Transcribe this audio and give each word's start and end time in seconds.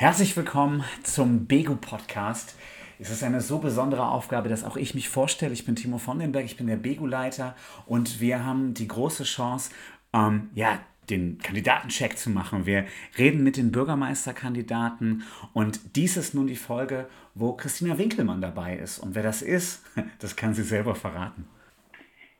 Herzlich 0.00 0.36
willkommen 0.36 0.84
zum 1.02 1.46
Begu 1.46 1.74
Podcast. 1.74 2.54
Es 3.00 3.10
ist 3.10 3.24
eine 3.24 3.40
so 3.40 3.58
besondere 3.58 4.06
Aufgabe, 4.06 4.48
dass 4.48 4.62
auch 4.62 4.76
ich 4.76 4.94
mich 4.94 5.08
vorstelle. 5.08 5.52
Ich 5.52 5.66
bin 5.66 5.74
Timo 5.74 5.98
von 5.98 6.20
den 6.20 6.30
Berg, 6.30 6.44
ich 6.44 6.56
bin 6.56 6.68
der 6.68 6.76
Begu-Leiter 6.76 7.56
und 7.84 8.20
wir 8.20 8.44
haben 8.44 8.74
die 8.74 8.86
große 8.86 9.24
Chance, 9.24 9.72
ähm, 10.12 10.50
ja, 10.54 10.78
den 11.10 11.38
Kandidatencheck 11.38 12.16
zu 12.16 12.30
machen. 12.30 12.64
Wir 12.64 12.84
reden 13.18 13.42
mit 13.42 13.56
den 13.56 13.72
Bürgermeisterkandidaten 13.72 15.24
und 15.52 15.96
dies 15.96 16.16
ist 16.16 16.32
nun 16.32 16.46
die 16.46 16.54
Folge, 16.54 17.08
wo 17.34 17.54
Christina 17.54 17.98
Winkelmann 17.98 18.40
dabei 18.40 18.76
ist. 18.76 19.00
Und 19.00 19.16
wer 19.16 19.24
das 19.24 19.42
ist, 19.42 19.82
das 20.20 20.36
kann 20.36 20.54
sie 20.54 20.62
selber 20.62 20.94
verraten. 20.94 21.44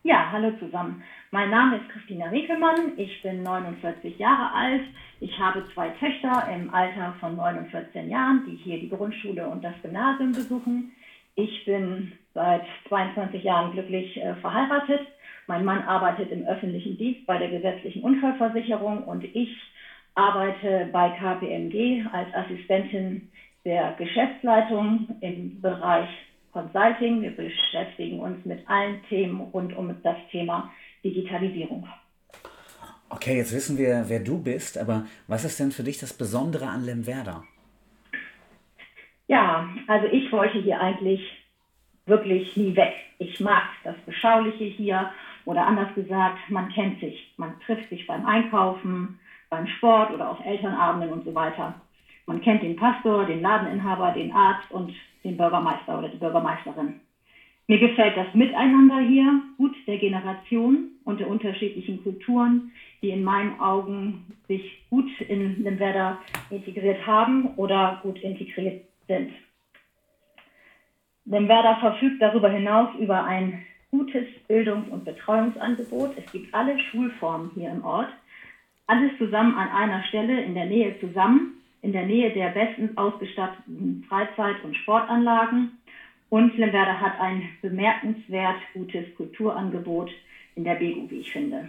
Ja, 0.04 0.30
hallo 0.30 0.52
zusammen. 0.60 1.02
Mein 1.32 1.50
Name 1.50 1.78
ist 1.78 1.88
Christina 1.88 2.30
Winkelmann, 2.30 2.92
ich 2.96 3.20
bin 3.20 3.42
49 3.42 4.16
Jahre 4.16 4.54
alt. 4.54 4.82
Ich 5.18 5.36
habe 5.40 5.64
zwei 5.74 5.88
Töchter 5.88 6.48
im 6.54 6.72
Alter 6.72 7.16
von 7.18 7.34
9 7.34 7.58
und 7.58 7.70
14 7.70 8.08
Jahren, 8.08 8.44
die 8.46 8.54
hier 8.54 8.78
die 8.78 8.88
Grundschule 8.88 9.48
und 9.48 9.64
das 9.64 9.74
Gymnasium 9.82 10.30
besuchen. 10.30 10.92
Ich 11.34 11.64
bin 11.64 12.12
seit 12.32 12.62
22 12.88 13.42
Jahren 13.42 13.72
glücklich 13.72 14.16
äh, 14.18 14.36
verheiratet. 14.36 15.00
Mein 15.48 15.64
Mann 15.64 15.82
arbeitet 15.82 16.30
im 16.30 16.46
öffentlichen 16.46 16.96
Dienst 16.96 17.26
bei 17.26 17.36
der 17.36 17.48
gesetzlichen 17.48 18.02
Unfallversicherung 18.02 19.02
und 19.02 19.24
ich 19.24 19.56
arbeite 20.14 20.88
bei 20.92 21.10
KPMG 21.10 22.04
als 22.12 22.32
Assistentin 22.34 23.30
der 23.64 23.94
Geschäftsleitung 23.98 25.08
im 25.20 25.60
Bereich 25.60 26.08
Consulting. 26.52 27.22
Wir 27.22 27.30
beschäftigen 27.30 28.20
uns 28.20 28.44
mit 28.44 28.68
allen 28.68 29.02
Themen 29.08 29.40
rund 29.40 29.76
um 29.76 29.94
das 30.02 30.16
Thema 30.30 30.72
Digitalisierung. 31.04 31.86
Okay, 33.10 33.36
jetzt 33.36 33.54
wissen 33.54 33.78
wir, 33.78 34.04
wer 34.08 34.20
du 34.20 34.42
bist, 34.42 34.76
aber 34.76 35.06
was 35.26 35.44
ist 35.44 35.58
denn 35.58 35.72
für 35.72 35.82
dich 35.82 35.98
das 35.98 36.12
Besondere 36.12 36.66
an 36.66 36.84
Lemwerder? 36.84 37.44
Ja, 39.26 39.68
also 39.86 40.06
ich 40.08 40.30
wollte 40.32 40.58
hier 40.60 40.80
eigentlich 40.80 41.20
wirklich 42.06 42.56
nie 42.56 42.74
weg. 42.76 42.94
Ich 43.18 43.40
mag 43.40 43.62
das 43.84 43.96
Beschauliche 44.06 44.64
hier 44.64 45.10
oder 45.44 45.66
anders 45.66 45.94
gesagt, 45.94 46.38
man 46.48 46.70
kennt 46.70 47.00
sich. 47.00 47.32
Man 47.36 47.58
trifft 47.60 47.88
sich 47.88 48.06
beim 48.06 48.26
Einkaufen, 48.26 49.18
beim 49.50 49.66
Sport 49.66 50.12
oder 50.12 50.30
auf 50.30 50.44
Elternabenden 50.44 51.10
und 51.10 51.24
so 51.24 51.34
weiter. 51.34 51.74
Man 52.28 52.42
kennt 52.42 52.62
den 52.62 52.76
Pastor, 52.76 53.24
den 53.24 53.40
Ladeninhaber, 53.40 54.12
den 54.12 54.30
Arzt 54.32 54.70
und 54.70 54.94
den 55.24 55.38
Bürgermeister 55.38 55.98
oder 55.98 56.10
die 56.10 56.18
Bürgermeisterin. 56.18 57.00
Mir 57.66 57.78
gefällt 57.78 58.18
das 58.18 58.34
Miteinander 58.34 59.00
hier 59.00 59.40
gut 59.56 59.74
der 59.86 59.96
Generation 59.96 60.90
und 61.04 61.20
der 61.20 61.28
unterschiedlichen 61.28 62.02
Kulturen, 62.02 62.70
die 63.00 63.10
in 63.10 63.24
meinen 63.24 63.58
Augen 63.58 64.26
sich 64.46 64.84
gut 64.90 65.08
in 65.22 65.62
Lemwerder 65.64 66.18
integriert 66.50 67.06
haben 67.06 67.54
oder 67.56 68.00
gut 68.02 68.18
integriert 68.20 68.84
sind. 69.06 69.32
Lemwerder 71.24 71.76
verfügt 71.80 72.20
darüber 72.20 72.50
hinaus 72.50 72.90
über 72.98 73.24
ein 73.24 73.64
gutes 73.90 74.26
Bildungs- 74.48 74.90
und 74.90 75.06
Betreuungsangebot. 75.06 76.12
Es 76.18 76.30
gibt 76.30 76.52
alle 76.52 76.78
Schulformen 76.78 77.52
hier 77.54 77.70
im 77.70 77.82
Ort. 77.84 78.10
Alles 78.86 79.12
zusammen 79.16 79.54
an 79.54 79.70
einer 79.70 80.02
Stelle 80.04 80.42
in 80.42 80.54
der 80.54 80.66
Nähe 80.66 80.98
zusammen, 81.00 81.57
in 81.82 81.92
der 81.92 82.04
Nähe 82.04 82.30
der 82.30 82.48
bestens 82.50 82.96
ausgestatteten 82.96 84.04
Freizeit- 84.08 84.62
und 84.64 84.76
Sportanlagen 84.76 85.72
und 86.30 86.56
Lemwerder 86.56 87.00
hat 87.00 87.18
ein 87.20 87.52
bemerkenswert 87.62 88.58
gutes 88.74 89.04
Kulturangebot 89.16 90.10
in 90.56 90.64
der 90.64 90.74
Begu, 90.74 91.08
wie 91.08 91.20
ich 91.20 91.32
finde. 91.32 91.68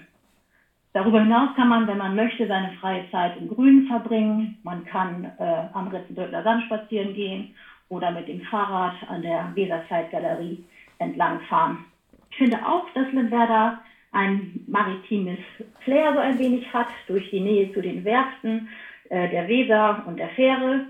Darüber 0.93 1.21
hinaus 1.21 1.55
kann 1.55 1.69
man, 1.69 1.87
wenn 1.87 1.99
man 1.99 2.15
möchte, 2.15 2.47
seine 2.47 2.71
freie 2.71 3.09
Zeit 3.11 3.37
im 3.37 3.47
Grünen 3.47 3.85
verbringen. 3.85 4.57
Man 4.63 4.83
kann 4.85 5.31
äh, 5.37 5.67
am 5.73 5.87
Ritzenböckler 5.87 6.43
Sand 6.43 6.63
spazieren 6.63 7.13
gehen 7.13 7.53
oder 7.89 8.11
mit 8.11 8.27
dem 8.27 8.41
Fahrrad 8.41 8.95
an 9.07 9.21
der 9.21 9.51
Weserzeitgalerie 9.53 10.63
entlang 10.97 11.39
fahren. 11.41 11.85
Ich 12.31 12.37
finde 12.37 12.65
auch, 12.65 12.89
dass 12.95 13.11
Lemwerder 13.11 13.79
ein 14.11 14.63
maritimes 14.67 15.39
Flair 15.81 16.13
so 16.13 16.19
ein 16.19 16.39
wenig 16.39 16.73
hat, 16.73 16.87
durch 17.07 17.29
die 17.29 17.39
Nähe 17.39 17.71
zu 17.73 17.81
den 17.81 18.03
Werften 18.03 18.67
äh, 19.09 19.29
der 19.29 19.47
Weser 19.47 20.03
und 20.07 20.17
der 20.17 20.29
Fähre. 20.29 20.85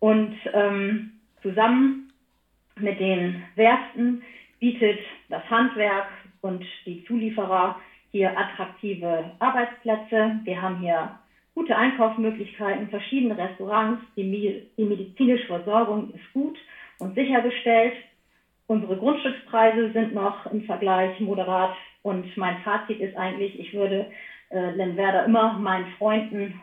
Und 0.00 0.34
ähm, 0.52 1.12
zusammen 1.42 2.12
mit 2.78 2.98
den 2.98 3.42
Werften 3.54 4.22
bietet 4.58 4.98
das 5.28 5.48
Handwerk 5.48 6.08
und 6.40 6.64
die 6.86 7.04
Zulieferer 7.04 7.76
hier 8.10 8.36
attraktive 8.38 9.30
Arbeitsplätze. 9.38 10.40
Wir 10.44 10.60
haben 10.60 10.80
hier 10.80 11.18
gute 11.54 11.76
Einkaufsmöglichkeiten, 11.76 12.88
verschiedene 12.88 13.36
Restaurants. 13.36 14.02
Die, 14.16 14.68
die 14.76 14.84
medizinische 14.84 15.46
Versorgung 15.46 16.12
ist 16.14 16.32
gut 16.32 16.58
und 16.98 17.14
sichergestellt. 17.14 17.94
Unsere 18.66 18.96
Grundstückspreise 18.96 19.92
sind 19.92 20.14
noch 20.14 20.46
im 20.46 20.62
Vergleich 20.64 21.18
moderat 21.20 21.74
und 22.02 22.36
mein 22.36 22.58
Fazit 22.62 23.00
ist 23.00 23.16
eigentlich, 23.16 23.58
ich 23.58 23.74
würde 23.74 24.06
äh, 24.50 24.70
Lenwerder 24.70 25.24
immer 25.24 25.54
meinen 25.54 25.86
Freunden 25.98 26.60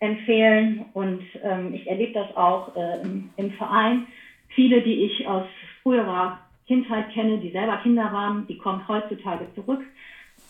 weiterempfehlen 0.00 0.86
und 0.92 1.22
ähm, 1.42 1.74
ich 1.74 1.86
erlebe 1.86 2.12
das 2.12 2.36
auch 2.36 2.74
äh, 2.76 3.00
im, 3.36 3.50
Verein 3.52 4.06
Viele, 4.48 4.80
die 4.80 5.04
ich 5.04 5.26
aus 5.26 5.44
früherer 5.82 6.38
Kindheit 6.66 7.10
kenne, 7.10 7.38
die 7.38 7.50
selber 7.50 7.76
Kinder 7.78 8.10
waren, 8.12 8.46
die 8.46 8.56
kommen 8.56 8.86
heutzutage 8.88 9.46
zurück, 9.54 9.82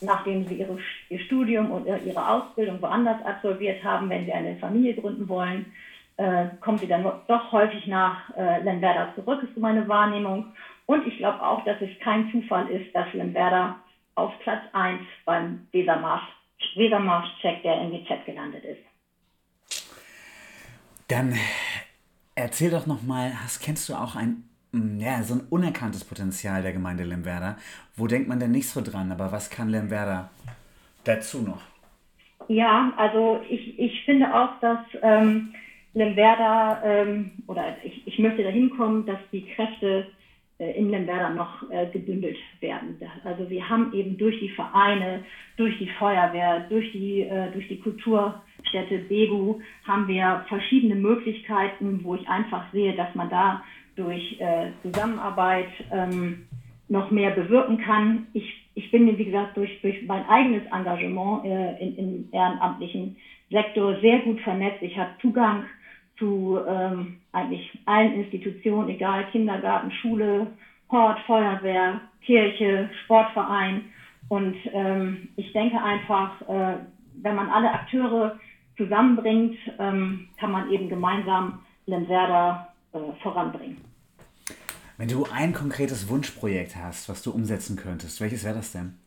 nachdem 0.00 0.44
sie 0.46 0.56
ihre, 0.56 0.78
ihr 1.08 1.18
Studium 1.20 1.70
und 1.70 1.86
ihre 1.86 2.28
Ausbildung 2.28 2.80
woanders 2.80 3.20
absolviert 3.24 3.82
haben, 3.82 4.08
wenn 4.08 4.24
sie 4.24 4.32
eine 4.32 4.56
Familie 4.56 4.94
gründen 4.94 5.28
wollen, 5.28 5.72
äh, 6.18 6.46
kommen 6.60 6.78
sie 6.78 6.86
dann 6.86 7.02
doch 7.02 7.52
häufig 7.52 7.86
nach 7.86 8.36
äh, 8.36 8.62
Lemberda 8.62 9.12
zurück, 9.14 9.42
ist 9.42 9.54
so 9.54 9.60
meine 9.60 9.88
Wahrnehmung. 9.88 10.52
Und 10.86 11.06
ich 11.06 11.18
glaube 11.18 11.42
auch, 11.42 11.64
dass 11.64 11.80
es 11.80 11.90
kein 11.98 12.30
Zufall 12.30 12.68
ist, 12.68 12.94
dass 12.94 13.12
Lemberda 13.12 13.76
auf 14.14 14.38
Platz 14.40 14.62
1 14.72 15.00
beim 15.24 15.66
Wesermarsch-Check 15.72 16.76
Wesermarsch 16.76 17.42
der 17.64 17.80
NWZ 17.80 18.24
gelandet 18.24 18.64
ist. 18.64 18.95
Dann 21.08 21.34
Erzähl 22.38 22.70
doch 22.70 22.86
nochmal, 22.86 23.32
kennst 23.62 23.88
du 23.88 23.94
auch 23.94 24.14
ein, 24.14 24.44
mm, 24.72 25.00
ja, 25.00 25.22
so 25.22 25.34
ein 25.36 25.46
unerkanntes 25.48 26.04
Potenzial 26.04 26.60
der 26.60 26.74
Gemeinde 26.74 27.02
Lemwerder? 27.02 27.56
Wo 27.96 28.06
denkt 28.06 28.28
man 28.28 28.38
denn 28.38 28.50
nicht 28.50 28.68
so 28.68 28.82
dran, 28.82 29.10
aber 29.10 29.32
was 29.32 29.48
kann 29.48 29.70
Lemwerder 29.70 30.28
dazu 31.04 31.40
noch? 31.40 31.62
Ja, 32.48 32.92
also 32.98 33.40
ich, 33.48 33.78
ich 33.78 34.04
finde 34.04 34.34
auch, 34.34 34.50
dass 34.60 34.80
ähm, 35.00 35.54
Lemwerder, 35.94 36.82
ähm, 36.84 37.30
oder 37.46 37.74
ich, 37.82 38.06
ich 38.06 38.18
möchte 38.18 38.42
dahin 38.42 38.68
kommen, 38.68 39.06
dass 39.06 39.18
die 39.32 39.46
Kräfte 39.46 40.08
äh, 40.58 40.72
in 40.78 40.90
Lemwerder 40.90 41.30
noch 41.30 41.70
äh, 41.70 41.86
gebündelt 41.86 42.36
werden. 42.60 43.00
Also 43.24 43.48
wir 43.48 43.66
haben 43.66 43.94
eben 43.94 44.18
durch 44.18 44.38
die 44.40 44.50
Vereine, 44.50 45.24
durch 45.56 45.78
die 45.78 45.88
Feuerwehr, 45.98 46.66
durch 46.68 46.92
die, 46.92 47.22
äh, 47.22 47.50
durch 47.52 47.66
die 47.68 47.80
Kultur, 47.80 48.42
Städte 48.68 48.98
Begu 48.98 49.60
haben 49.86 50.08
wir 50.08 50.44
verschiedene 50.48 50.94
Möglichkeiten, 50.94 52.00
wo 52.02 52.14
ich 52.14 52.28
einfach 52.28 52.64
sehe, 52.72 52.94
dass 52.94 53.14
man 53.14 53.30
da 53.30 53.62
durch 53.96 54.40
äh, 54.40 54.70
Zusammenarbeit 54.82 55.68
ähm, 55.92 56.46
noch 56.88 57.10
mehr 57.10 57.30
bewirken 57.30 57.78
kann. 57.78 58.26
Ich, 58.32 58.66
ich 58.74 58.90
bin, 58.90 59.18
wie 59.18 59.24
gesagt, 59.24 59.56
durch, 59.56 59.80
durch 59.82 60.06
mein 60.06 60.28
eigenes 60.28 60.64
Engagement 60.66 61.44
äh, 61.44 61.78
in, 61.78 61.96
im 61.96 62.28
ehrenamtlichen 62.32 63.16
Sektor 63.50 63.98
sehr 64.00 64.20
gut 64.20 64.40
vernetzt. 64.40 64.82
Ich 64.82 64.96
habe 64.98 65.10
Zugang 65.20 65.64
zu 66.18 66.58
ähm, 66.66 67.18
eigentlich 67.32 67.78
allen 67.84 68.14
Institutionen, 68.14 68.88
egal 68.88 69.26
Kindergarten, 69.32 69.90
Schule, 69.90 70.46
Hort, 70.90 71.18
Feuerwehr, 71.26 72.00
Kirche, 72.22 72.88
Sportverein. 73.04 73.84
Und 74.28 74.56
ähm, 74.72 75.28
ich 75.36 75.52
denke 75.52 75.80
einfach, 75.80 76.40
äh, 76.48 76.76
wenn 77.22 77.34
man 77.34 77.48
alle 77.48 77.72
Akteure 77.72 78.38
zusammenbringt, 78.76 79.56
ähm, 79.78 80.28
kann 80.38 80.52
man 80.52 80.70
eben 80.70 80.88
gemeinsam 80.88 81.60
Lemwerder 81.86 82.72
äh, 82.92 82.98
voranbringen. 83.22 83.78
Wenn 84.98 85.08
du 85.08 85.26
ein 85.30 85.52
konkretes 85.52 86.08
Wunschprojekt 86.08 86.76
hast, 86.76 87.08
was 87.08 87.22
du 87.22 87.30
umsetzen 87.30 87.76
könntest, 87.76 88.20
welches 88.20 88.44
wäre 88.44 88.54
das 88.54 88.72
denn? 88.72 88.98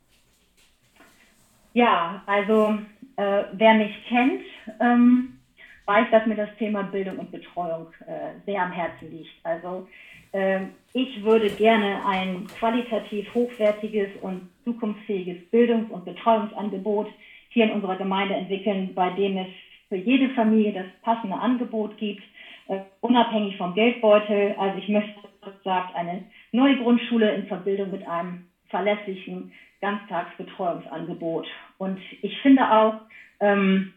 Ja, 1.74 2.22
also 2.26 2.78
äh, 3.16 3.44
wer 3.54 3.74
mich 3.74 3.96
kennt, 4.08 4.44
ähm, 4.80 5.40
weiß, 5.86 6.08
dass 6.12 6.26
mir 6.28 6.36
das 6.36 6.50
Thema 6.58 6.84
Bildung 6.84 7.18
und 7.18 7.32
Betreuung 7.32 7.88
äh, 8.06 8.40
sehr 8.46 8.62
am 8.62 8.72
Herzen 8.72 9.12
liegt. 9.12 9.32
Also 9.44 9.88
äh, 10.32 10.62
ich 10.94 11.24
würde 11.24 11.50
gerne 11.50 12.06
ein 12.06 12.46
qualitativ 12.60 13.34
hochwertiges 13.34 14.10
und 14.22 14.50
zukunftsfähiges 14.66 15.50
Bildungs- 15.50 15.92
und 15.92 16.06
Betreuungsangebot 16.06 17.08
hier 17.50 17.66
in 17.66 17.72
unserer 17.72 17.98
Gemeinde 17.98 18.36
entwickeln, 18.36 18.94
bei 18.96 19.10
dem 19.12 19.38
es 19.38 19.48
für 19.90 19.98
jede 19.98 20.30
Familie 20.30 20.74
das 20.74 20.86
passende 21.02 21.36
Angebot 21.36 21.98
gibt, 21.98 22.24
äh, 22.68 22.80
unabhängig 23.02 23.58
vom 23.58 23.74
Geldbeutel. 23.74 24.56
Also 24.58 24.78
ich 24.78 24.88
möchte, 24.90 25.20
sagt, 25.64 25.96
eine 25.96 26.24
neue 26.52 26.78
Grundschule 26.78 27.34
in 27.34 27.48
Verbindung 27.48 27.92
mit 27.92 28.08
einem 28.08 28.46
verlässlichen 28.70 29.52
Ganztagsbetreuungsangebot. 29.82 31.48
Und 31.78 32.00
ich 32.22 32.38
finde 32.42 32.72
auch, 32.72 32.96
ähm, 33.40 33.94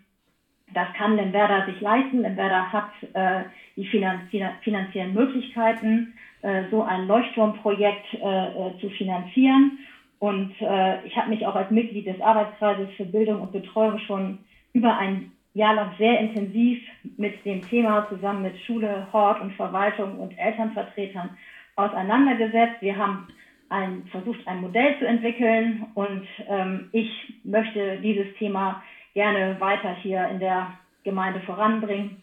Das 0.75 0.89
kann 0.97 1.17
Lemberda 1.17 1.67
sich 1.67 1.81
leisten. 1.83 2.23
Lemberda 2.23 2.73
hat 2.73 2.91
äh, 3.13 3.45
die 3.77 3.85
finanziellen 3.87 5.13
Möglichkeiten, 5.13 6.15
äh, 6.41 6.63
so 6.71 6.83
ein 6.83 7.07
Leuchtturmprojekt 7.07 8.15
äh, 8.15 8.19
äh, 8.19 8.79
zu 8.81 8.89
finanzieren. 8.91 9.79
Und 10.23 10.55
äh, 10.61 11.05
ich 11.05 11.17
habe 11.17 11.31
mich 11.31 11.45
auch 11.45 11.57
als 11.57 11.73
Mitglied 11.73 12.07
des 12.07 12.21
Arbeitskreises 12.21 12.89
für 12.97 13.05
Bildung 13.07 13.41
und 13.41 13.51
Betreuung 13.51 13.99
schon 13.99 14.39
über 14.73 14.97
ein 14.97 15.33
Jahr 15.53 15.75
lang 15.75 15.91
sehr 15.99 16.21
intensiv 16.21 16.81
mit 17.17 17.45
dem 17.45 17.61
Thema 17.69 18.07
zusammen 18.09 18.43
mit 18.43 18.57
Schule, 18.61 19.09
Hort 19.13 19.41
und 19.41 19.53
Verwaltung 19.55 20.21
und 20.21 20.39
Elternvertretern 20.39 21.37
auseinandergesetzt. 21.75 22.77
Wir 22.79 22.97
haben 22.97 23.27
ein, 23.69 24.05
versucht, 24.13 24.47
ein 24.47 24.61
Modell 24.61 24.97
zu 25.01 25.07
entwickeln 25.09 25.87
und 25.95 26.25
ähm, 26.49 26.89
ich 26.93 27.11
möchte 27.43 27.99
dieses 27.99 28.33
Thema 28.39 28.81
gerne 29.15 29.57
weiter 29.59 29.93
hier 30.03 30.29
in 30.29 30.39
der 30.39 30.69
Gemeinde 31.03 31.41
voranbringen, 31.41 32.23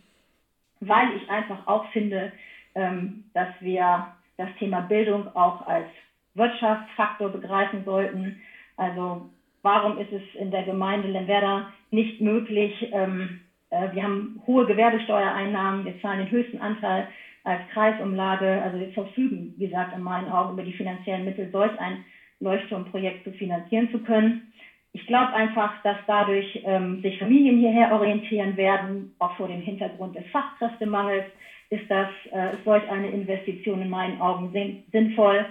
weil 0.80 1.10
ich 1.18 1.30
einfach 1.30 1.68
auch 1.68 1.86
finde, 1.92 2.31
ähm, 2.75 3.25
dass 3.34 3.50
wir 3.60 4.07
das 4.38 4.48
Thema 4.57 4.80
Bildung 4.80 5.36
auch 5.36 5.68
als 5.68 5.90
Wirtschaftsfaktor 6.36 7.30
begreifen 7.30 7.84
sollten. 7.86 8.42
Also 8.78 9.30
warum 9.62 9.98
ist 9.98 10.12
es 10.12 10.22
in 10.40 10.52
der 10.52 10.64
Gemeinde 10.64 11.08
Lemwerder 11.08 11.72
nicht 11.92 12.22
möglich, 12.22 12.90
ähm, 12.92 13.42
äh, 13.72 13.94
wir 13.94 14.04
haben 14.04 14.42
hohe 14.48 14.66
Gewerbesteuereinnahmen, 14.66 15.86
wir 15.86 16.00
zahlen 16.02 16.20
den 16.20 16.31
höchsten 16.31 16.60
Anteil 16.60 17.08
als 17.44 17.62
Kreisumlage, 17.74 18.62
also 18.62 18.80
wir 18.80 18.90
verfügen, 18.90 19.54
wie 19.58 19.68
gesagt, 19.68 19.96
in 19.96 20.04
meinen 20.04 20.30
Augen 20.30 20.54
über 20.54 20.64
die 20.64 20.74
finanziellen 20.74 21.26
Mittel, 21.26 21.50
solch 21.52 21.78
ein 21.80 22.04
Leuchtturmprojekt 22.40 23.24
zu 23.24 23.32
finanzieren 23.32 23.90
zu 23.92 24.00
können. 24.00 24.54
Ich 24.92 25.06
glaube 25.06 25.34
einfach, 25.34 25.82
dass 25.84 25.98
dadurch 26.08 26.62
ähm, 26.66 27.02
sich 27.02 27.20
Familien 27.20 27.60
hierher 27.60 27.92
orientieren 27.92 28.58
werden, 28.58 29.14
auch 29.20 29.36
vor 29.36 29.48
dem 29.48 29.62
Hintergrund 29.62 30.16
des 30.16 30.25
Fachkräftemangels 30.32 31.25
ist 31.70 31.90
das 31.90 32.10
äh, 32.32 32.58
solch 32.66 32.90
eine 32.90 33.10
Investition 33.10 33.82
in 33.82 33.90
meinen 33.90 34.20
Augen 34.20 34.52
sinnvoll. 34.92 35.46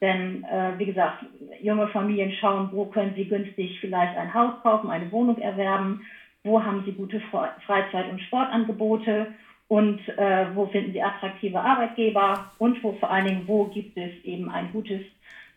Denn 0.00 0.44
äh, 0.44 0.78
wie 0.78 0.86
gesagt, 0.86 1.24
junge 1.60 1.88
Familien 1.88 2.32
schauen, 2.32 2.70
wo 2.72 2.86
können 2.86 3.14
sie 3.16 3.24
günstig 3.26 3.78
vielleicht 3.80 4.16
ein 4.16 4.32
Haus 4.32 4.54
kaufen, 4.62 4.90
eine 4.90 5.10
Wohnung 5.10 5.38
erwerben, 5.38 6.02
wo 6.44 6.62
haben 6.62 6.84
sie 6.84 6.92
gute 6.92 7.20
Freizeit- 7.20 8.10
und 8.10 8.20
Sportangebote 8.22 9.26
und 9.66 10.00
äh, 10.16 10.46
wo 10.54 10.66
finden 10.66 10.92
sie 10.92 11.02
attraktive 11.02 11.60
Arbeitgeber 11.60 12.50
und 12.58 12.82
wo 12.82 12.92
vor 12.92 13.10
allen 13.10 13.26
Dingen, 13.26 13.48
wo 13.48 13.64
gibt 13.64 13.96
es 13.96 14.12
eben 14.24 14.48
ein 14.50 14.72
gutes 14.72 15.02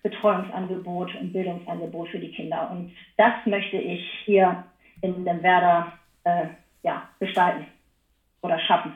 Betreuungsangebot 0.03 1.13
und 1.15 1.31
Bildungsangebot 1.31 2.09
für 2.09 2.19
die 2.19 2.31
Kinder. 2.31 2.69
Und 2.71 2.91
das 3.17 3.33
möchte 3.45 3.77
ich 3.77 4.03
hier 4.25 4.63
in 5.01 5.23
dem 5.23 5.43
Werder 5.43 5.93
äh, 6.23 6.47
ja, 6.83 7.07
gestalten 7.19 7.67
oder 8.41 8.59
schaffen. 8.59 8.93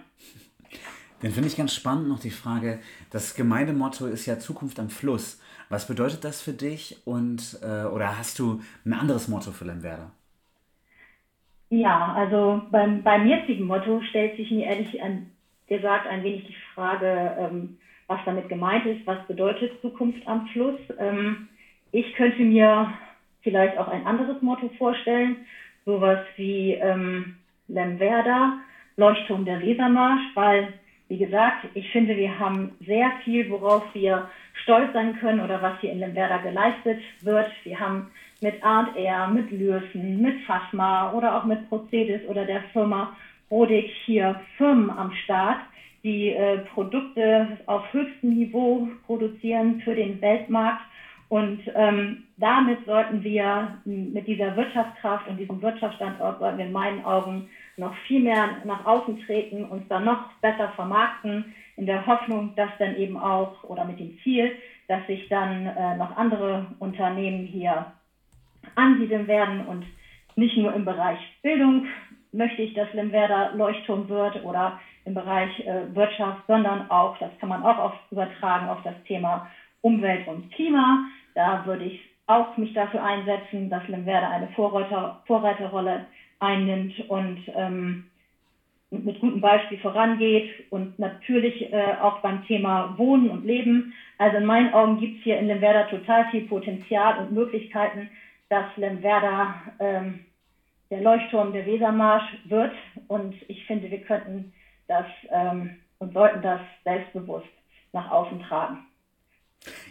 Den 1.26 1.32
finde 1.32 1.48
ich 1.50 1.58
ganz 1.58 1.74
spannend 1.74 2.08
noch 2.08 2.20
die 2.20 2.30
Frage, 2.30 2.78
das 3.10 3.34
Gemeindemotto 3.34 4.06
ist 4.06 4.28
ja 4.28 4.38
Zukunft 4.38 4.80
am 4.80 4.90
Fluss. 4.90 5.42
Was 5.70 5.88
bedeutet 5.88 6.24
das 6.24 6.40
für 6.40 6.54
dich 6.54 6.98
und 7.04 7.58
äh, 7.64 7.88
oder 7.88 8.20
hast 8.20 8.38
du 8.38 8.62
ein 8.86 8.94
anderes 8.94 9.28
Motto 9.28 9.50
für 9.50 9.66
Lemwerder? 9.66 10.12
Ja, 11.72 12.14
also 12.14 12.62
beim, 12.70 13.02
beim 13.02 13.26
jetzigen 13.26 13.66
Motto 13.66 14.04
stellt 14.08 14.38
sich 14.38 14.52
mir 14.52 14.68
ehrlich 14.68 15.02
gesagt 15.68 16.06
ein 16.06 16.24
wenig 16.24 16.46
die 16.46 16.56
Frage, 16.76 17.36
ähm, 17.40 17.80
was 18.06 18.20
damit 18.26 18.48
gemeint 18.48 18.86
ist, 18.86 19.08
was 19.08 19.26
bedeutet 19.26 19.82
Zukunft 19.82 20.28
am 20.28 20.46
Fluss. 20.50 20.80
Ähm, 21.00 21.48
ich 21.92 22.14
könnte 22.14 22.44
mir 22.44 22.94
vielleicht 23.42 23.80
auch 23.80 23.88
ein 23.88 24.06
anderes 24.06 24.40
Motto 24.44 24.70
vorstellen, 24.78 25.38
sowas 25.86 26.20
wie 26.36 26.74
ähm, 26.74 27.38
Lemwerder, 27.68 28.60
Leuchtturm 28.96 29.44
der 29.44 29.60
Wesermarsch, 29.60 30.22
weil 30.36 30.72
wie 31.08 31.18
gesagt, 31.18 31.68
ich 31.74 31.90
finde, 31.92 32.18
wir 32.18 32.40
haben 32.40 32.72
sehr 32.86 33.12
viel, 33.24 33.50
worauf 33.50 33.84
wir 33.94 34.30
stolz 34.64 34.92
sein 34.94 35.18
können 35.20 35.40
oder 35.40 35.62
was 35.62 35.80
hier 35.80 35.92
in 35.92 36.00
Lemberda 36.00 36.38
geleistet 36.38 37.00
wird. 37.22 37.50
Wir 37.64 37.80
haben 37.80 38.12
mit 38.42 38.64
Art 38.64 38.96
Air, 38.96 39.28
mit 39.28 39.52
Lürsen, 39.52 40.22
mit 40.22 40.42
Fasma 40.46 41.12
oder 41.14 41.36
auch 41.36 41.46
mit 41.46 41.70
Prozedis 41.70 42.22
oder 42.28 42.46
der 42.46 42.64
Firma 42.74 43.16
Rodig 43.52 43.92
hier 44.06 44.42
Firmen 44.58 44.90
am 44.90 45.12
Start, 45.24 45.60
die 46.04 46.30
äh, 46.30 46.60
Produkte 46.74 47.58
auf 47.68 47.84
höchstem 47.94 48.36
Niveau 48.36 48.88
produzieren 49.06 49.82
für 49.82 49.96
den 49.96 50.20
Weltmarkt. 50.22 50.82
Und 51.30 51.60
ähm, 51.76 52.24
damit 52.38 52.86
sollten 52.86 53.24
wir 53.24 53.78
mit 53.86 54.28
dieser 54.28 54.56
Wirtschaftskraft 54.56 55.28
und 55.28 55.38
diesem 55.38 55.62
Wirtschaftsstandort, 55.62 56.40
sollten 56.40 56.58
wir 56.58 56.66
in 56.66 56.72
meinen 56.72 57.04
Augen 57.04 57.50
noch 57.78 57.94
viel 58.08 58.22
mehr 58.22 58.58
nach 58.64 58.86
außen 58.86 59.22
treten, 59.26 59.66
uns 59.66 59.88
dann 59.90 60.06
noch 60.06 60.32
besser 60.42 60.70
vermarkten, 60.76 61.54
in 61.78 61.86
der 61.86 62.06
Hoffnung, 62.06 62.56
dass 62.56 62.70
dann 62.80 62.96
eben 62.96 63.18
auch 63.18 63.64
oder 63.64 63.84
mit 63.84 64.00
dem 64.00 64.18
Ziel, 64.24 64.52
dass 64.88 65.06
sich 65.08 65.28
dann 65.30 65.66
äh, 65.66 65.98
noch 65.98 66.16
andere 66.16 66.68
Unternehmen 66.80 67.46
hier 67.46 67.92
ansiedeln 68.76 69.28
werden 69.28 69.66
und 69.68 69.86
nicht 70.36 70.58
nur 70.58 70.74
im 70.74 70.86
Bereich 70.86 71.20
Bildung 71.42 71.86
möchte 72.32 72.62
ich, 72.62 72.74
dass 72.74 72.92
Lemwerder 72.94 73.52
Leuchtturm 73.56 74.08
wird 74.10 74.44
oder 74.44 74.80
im 75.06 75.14
Bereich 75.14 75.60
äh, 75.66 75.96
Wirtschaft, 75.96 76.42
sondern 76.48 76.90
auch, 76.90 77.18
das 77.20 77.32
kann 77.40 77.50
man 77.50 77.64
auch 77.64 77.78
auf, 77.78 77.94
übertragen 78.12 78.68
auf 78.68 78.80
das 78.84 78.96
Thema 79.08 79.50
Umwelt 79.82 80.28
und 80.28 80.52
Klima. 80.52 81.06
Da 81.36 81.66
würde 81.66 81.86
ich 81.86 82.00
auch 82.28 82.58
mich 82.58 82.74
dafür 82.74 83.04
einsetzen, 83.04 83.70
dass 83.70 83.88
Lemwerder 83.88 84.30
eine 84.30 84.48
Vorreiter, 84.50 85.22
Vorreiterrolle 85.28 86.06
einnimmt 86.40 87.10
und 87.10 87.40
ähm, 87.56 88.06
mit 88.92 89.20
gutem 89.20 89.42
Beispiel 89.42 89.78
vorangeht 89.80 90.50
und 90.70 90.98
natürlich 91.00 91.74
äh, 91.74 91.96
auch 92.02 92.20
beim 92.20 92.46
Thema 92.46 92.98
Wohnen 92.98 93.30
und 93.30 93.46
Leben. 93.46 93.94
Also 94.18 94.38
in 94.38 94.46
meinen 94.46 94.74
Augen 94.74 95.00
gibt 95.00 95.18
es 95.18 95.24
hier 95.24 95.40
in 95.40 95.48
Lemwerda 95.48 95.84
total 95.84 96.30
viel 96.32 96.42
Potenzial 96.42 97.20
und 97.20 97.32
Möglichkeiten, 97.32 98.10
dass 98.50 98.66
Lemwerda 98.78 99.56
ähm, 99.80 100.26
der 100.90 101.02
Leuchtturm 101.02 101.52
der 101.52 101.66
Wesermarsch 101.66 102.38
wird. 102.46 102.74
Und 103.08 103.36
ich 103.48 103.66
finde, 103.66 103.90
wir 103.90 104.02
könnten 104.02 104.54
das 104.88 105.06
ähm, 105.32 105.78
und 106.00 106.14
sollten 106.14 106.42
das 106.42 106.62
selbstbewusst 106.84 107.48
nach 107.92 108.12
außen 108.12 108.40
tragen. 108.42 108.86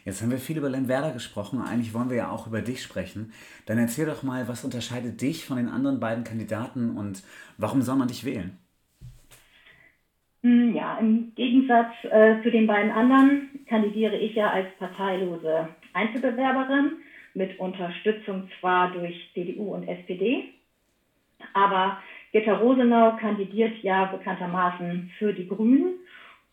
Jetzt 0.05 0.23
haben 0.23 0.31
wir 0.31 0.39
viel 0.39 0.59
über 0.59 0.69
Lemwerder 0.69 1.13
gesprochen. 1.13 1.61
Eigentlich 1.61 1.95
wollen 1.95 2.11
wir 2.11 2.17
ja 2.17 2.31
auch 2.31 2.47
über 2.47 2.61
dich 2.61 2.83
sprechen. 2.83 3.33
Dann 3.67 3.79
erzähl 3.79 4.07
doch 4.07 4.23
mal, 4.23 4.49
was 4.49 4.65
unterscheidet 4.65 5.21
dich 5.21 5.45
von 5.45 5.57
den 5.57 5.69
anderen 5.69 6.01
beiden 6.01 6.25
Kandidaten 6.25 6.97
und 6.97 7.23
warum 7.59 7.83
soll 7.83 7.97
man 7.97 8.09
dich 8.09 8.25
wählen? 8.25 8.59
Hm, 10.43 10.75
ja, 10.75 10.99
im 10.99 11.35
Gegensatz 11.35 11.93
äh, 12.05 12.43
zu 12.43 12.51
den 12.51 12.67
beiden 12.67 12.93
anderen 12.93 13.49
kandidiere 13.67 14.17
ich 14.17 14.35
ja 14.35 14.51
als 14.51 14.67
parteilose 14.79 15.69
Einzelbewerberin 15.94 16.93
mit 17.33 17.59
Unterstützung 17.59 18.49
zwar 18.61 18.93
durch 18.93 19.31
CDU 19.33 19.75
und 19.75 19.89
SPD, 19.89 20.44
aber 21.55 21.99
Gitta 22.33 22.56
Rosenau 22.56 23.17
kandidiert 23.17 23.83
ja 23.83 24.05
bekanntermaßen 24.05 25.11
für 25.19 25.33
die 25.33 25.49
Grünen 25.49 25.94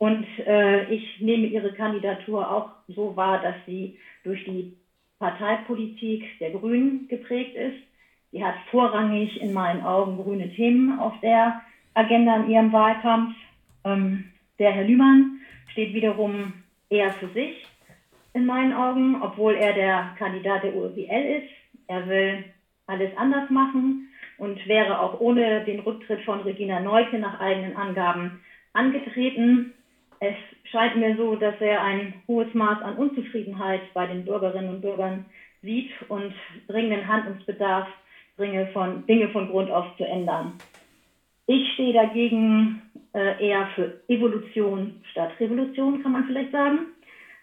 und 0.02 0.26
äh, 0.48 0.92
ich 0.92 1.22
nehme 1.22 1.46
ihre 1.46 1.74
Kandidatur 1.74 2.50
auch 2.50 2.72
so 2.88 3.16
wahr, 3.16 3.40
dass 3.40 3.54
sie 3.68 4.00
durch 4.24 4.44
die 4.46 4.76
Parteipolitik 5.20 6.24
der 6.40 6.50
Grünen 6.50 7.08
geprägt 7.08 7.56
ist. 7.56 7.78
Sie 8.32 8.44
hat 8.44 8.56
vorrangig 8.72 9.40
in 9.40 9.54
meinen 9.54 9.84
Augen 9.84 10.18
grüne 10.18 10.50
Themen 10.56 10.98
auf 10.98 11.14
der 11.22 11.62
Agenda 11.94 12.38
in 12.38 12.50
ihrem 12.50 12.74
Wahlkampf. 12.74 13.36
Ähm, 13.84 14.24
der 14.58 14.72
Herr 14.72 14.86
Lühmann 14.86 15.40
steht 15.72 15.94
wiederum 15.94 16.54
eher 16.90 17.12
für 17.12 17.30
sich 17.30 17.64
in 18.34 18.48
meinen 18.48 18.74
Augen, 18.74 19.22
obwohl 19.22 19.54
er 19.54 19.74
der 19.74 20.16
Kandidat 20.18 20.64
der 20.64 20.74
URBL 20.74 21.44
ist. 21.44 21.52
Er 21.86 22.08
will 22.10 22.44
alles 22.88 23.16
anders 23.18 23.52
machen 23.52 24.10
und 24.40 24.68
wäre 24.68 25.00
auch 25.00 25.20
ohne 25.20 25.64
den 25.66 25.82
Rücktritt 25.82 26.22
von 26.22 26.42
Regina 26.42 26.80
Neuke 26.80 27.20
nach 27.20 27.40
eigenen 27.40 27.78
Angaben 27.78 28.40
angetreten. 28.74 29.76
Es 30.22 30.36
scheint 30.70 30.98
mir 30.98 31.18
so, 31.18 31.36
dass 31.36 31.60
er 31.60 31.82
ein 31.82 32.14
hohes 32.28 32.54
Maß 32.54 32.84
an 32.84 32.96
Unzufriedenheit 32.96 33.82
bei 33.96 34.06
den 34.06 34.24
Bürgerinnen 34.24 34.70
und 34.70 34.82
Bürgern 34.82 35.26
sieht 35.64 35.90
und 36.10 36.32
dringenden 36.68 37.08
Handlungsbedarf 37.08 37.88
Dinge 38.38 38.68
von, 38.68 39.06
Dinge 39.08 39.30
von 39.30 39.50
Grund 39.50 39.72
auf 39.72 39.86
zu 39.98 40.06
ändern. 40.06 40.54
Ich 41.48 41.74
stehe 41.74 41.94
dagegen 41.94 42.84
äh, 43.14 43.48
eher 43.48 43.68
für 43.74 44.00
Evolution 44.10 45.02
statt 45.12 45.32
Revolution, 45.40 46.04
kann 46.04 46.12
man 46.12 46.26
vielleicht 46.26 46.52
sagen. 46.52 46.80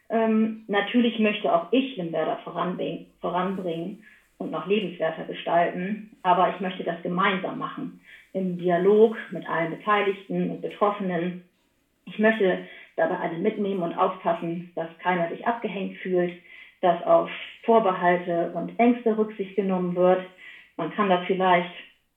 Ähm, 0.09 0.65
natürlich 0.69 1.19
möchte 1.19 1.53
auch 1.53 1.67
ich 1.73 2.01
voranbringen, 2.45 3.07
voranbringen 3.21 4.05
und 4.39 4.53
noch 4.53 4.69
lebenswerter 4.69 5.25
gestalten, 5.25 6.17
aber 6.23 6.55
ich 6.55 6.61
möchte 6.61 6.85
das 6.85 7.03
gemeinsam 7.03 7.59
machen, 7.59 8.01
im 8.33 8.57
Dialog 8.57 9.17
mit 9.33 9.49
allen 9.49 9.77
Beteiligten 9.77 10.51
und 10.51 10.63
Betroffenen 10.63 11.43
ich 12.09 12.19
möchte 12.19 12.65
dabei 12.97 13.17
alle 13.17 13.39
mitnehmen 13.39 13.83
und 13.83 13.97
aufpassen, 13.97 14.73
dass 14.75 14.89
keiner 14.99 15.29
sich 15.29 15.47
abgehängt 15.47 15.97
fühlt, 15.99 16.33
dass 16.81 17.03
auf 17.05 17.29
Vorbehalte 17.65 18.53
und 18.55 18.79
Ängste 18.79 19.17
Rücksicht 19.17 19.57
genommen 19.57 19.95
wird. 19.95 20.23
Man 20.77 20.93
kann 20.93 21.09
das 21.09 21.25
vielleicht 21.27 21.71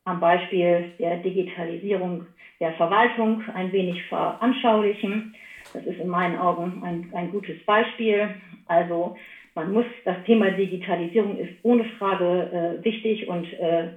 am 0.06 0.20
Beispiel 0.20 0.92
der 1.00 1.18
Digitalisierung 1.18 2.26
der 2.60 2.74
Verwaltung 2.74 3.42
ein 3.54 3.72
wenig 3.72 4.02
veranschaulichen. 4.04 5.36
Das 5.74 5.84
ist 5.86 6.00
in 6.00 6.08
meinen 6.08 6.38
Augen 6.38 6.82
ein, 6.84 7.10
ein 7.14 7.32
gutes 7.32 7.64
Beispiel. 7.66 8.36
Also 8.68 9.16
man 9.56 9.74
muss, 9.74 9.86
das 10.06 10.24
Thema 10.26 10.52
Digitalisierung 10.52 11.38
ist 11.38 11.54
ohne 11.64 11.86
Frage 11.98 12.80
äh, 12.82 12.86
wichtig 12.86 13.28
und 13.28 13.52
äh, 13.54 13.90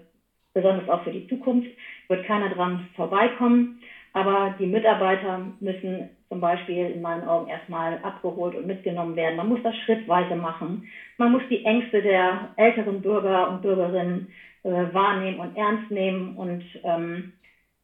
besonders 0.55 0.89
auch 0.89 1.03
für 1.05 1.13
die 1.13 1.29
Zukunft 1.29 1.69
wird 2.09 2.25
keiner 2.27 2.49
dran 2.51 2.89
vorbeikommen. 2.97 3.81
Aber 4.15 4.55
die 4.59 4.67
Mitarbeiter 4.67 5.41
müssen 5.61 6.09
zum 6.29 6.41
Beispiel 6.41 6.91
in 6.91 7.03
meinen 7.03 7.29
Augen 7.29 7.49
erstmal 7.49 7.99
abgeholt 8.03 8.55
und 8.55 8.67
mitgenommen 8.67 9.17
werden. 9.17 9.37
Man 9.37 9.49
muss 9.49 9.63
das 9.63 9.77
schrittweise 9.85 10.37
machen. 10.37 10.85
Man 11.19 11.33
muss 11.33 11.43
die 11.51 11.65
Ängste 11.65 12.01
der 12.01 12.51
älteren 12.57 13.03
Bürger 13.03 13.51
und 13.51 13.63
Bürgerinnen 13.63 14.29
äh, 14.63 14.71
wahrnehmen 14.95 15.41
und 15.41 15.57
ernst 15.57 15.91
nehmen 15.91 16.37
und 16.37 16.65
ähm, 16.85 17.33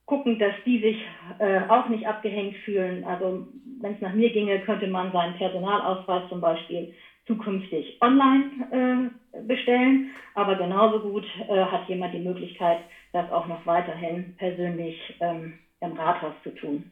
gucken, 0.06 0.38
dass 0.38 0.54
die 0.64 0.80
sich 0.80 0.96
äh, 1.38 1.60
auch 1.68 1.88
nicht 1.88 2.06
abgehängt 2.06 2.56
fühlen. 2.64 3.04
Also 3.04 3.46
wenn 3.80 3.94
es 3.94 4.00
nach 4.00 4.14
mir 4.14 4.30
ginge, 4.30 4.60
könnte 4.60 4.86
man 4.86 5.12
seinen 5.12 5.34
Personalausweis 5.34 6.28
zum 6.28 6.40
Beispiel 6.40 6.92
zukünftig 7.26 7.98
online 8.00 9.12
äh, 9.32 9.40
bestellen. 9.42 10.10
Aber 10.34 10.56
genauso 10.56 11.00
gut 11.00 11.26
äh, 11.48 11.64
hat 11.64 11.88
jemand 11.88 12.14
die 12.14 12.20
Möglichkeit, 12.20 12.78
das 13.12 13.30
auch 13.30 13.46
noch 13.46 13.64
weiterhin 13.66 14.34
persönlich 14.38 14.96
ähm, 15.20 15.54
im 15.80 15.92
Rathaus 15.92 16.34
zu 16.42 16.50
tun. 16.54 16.90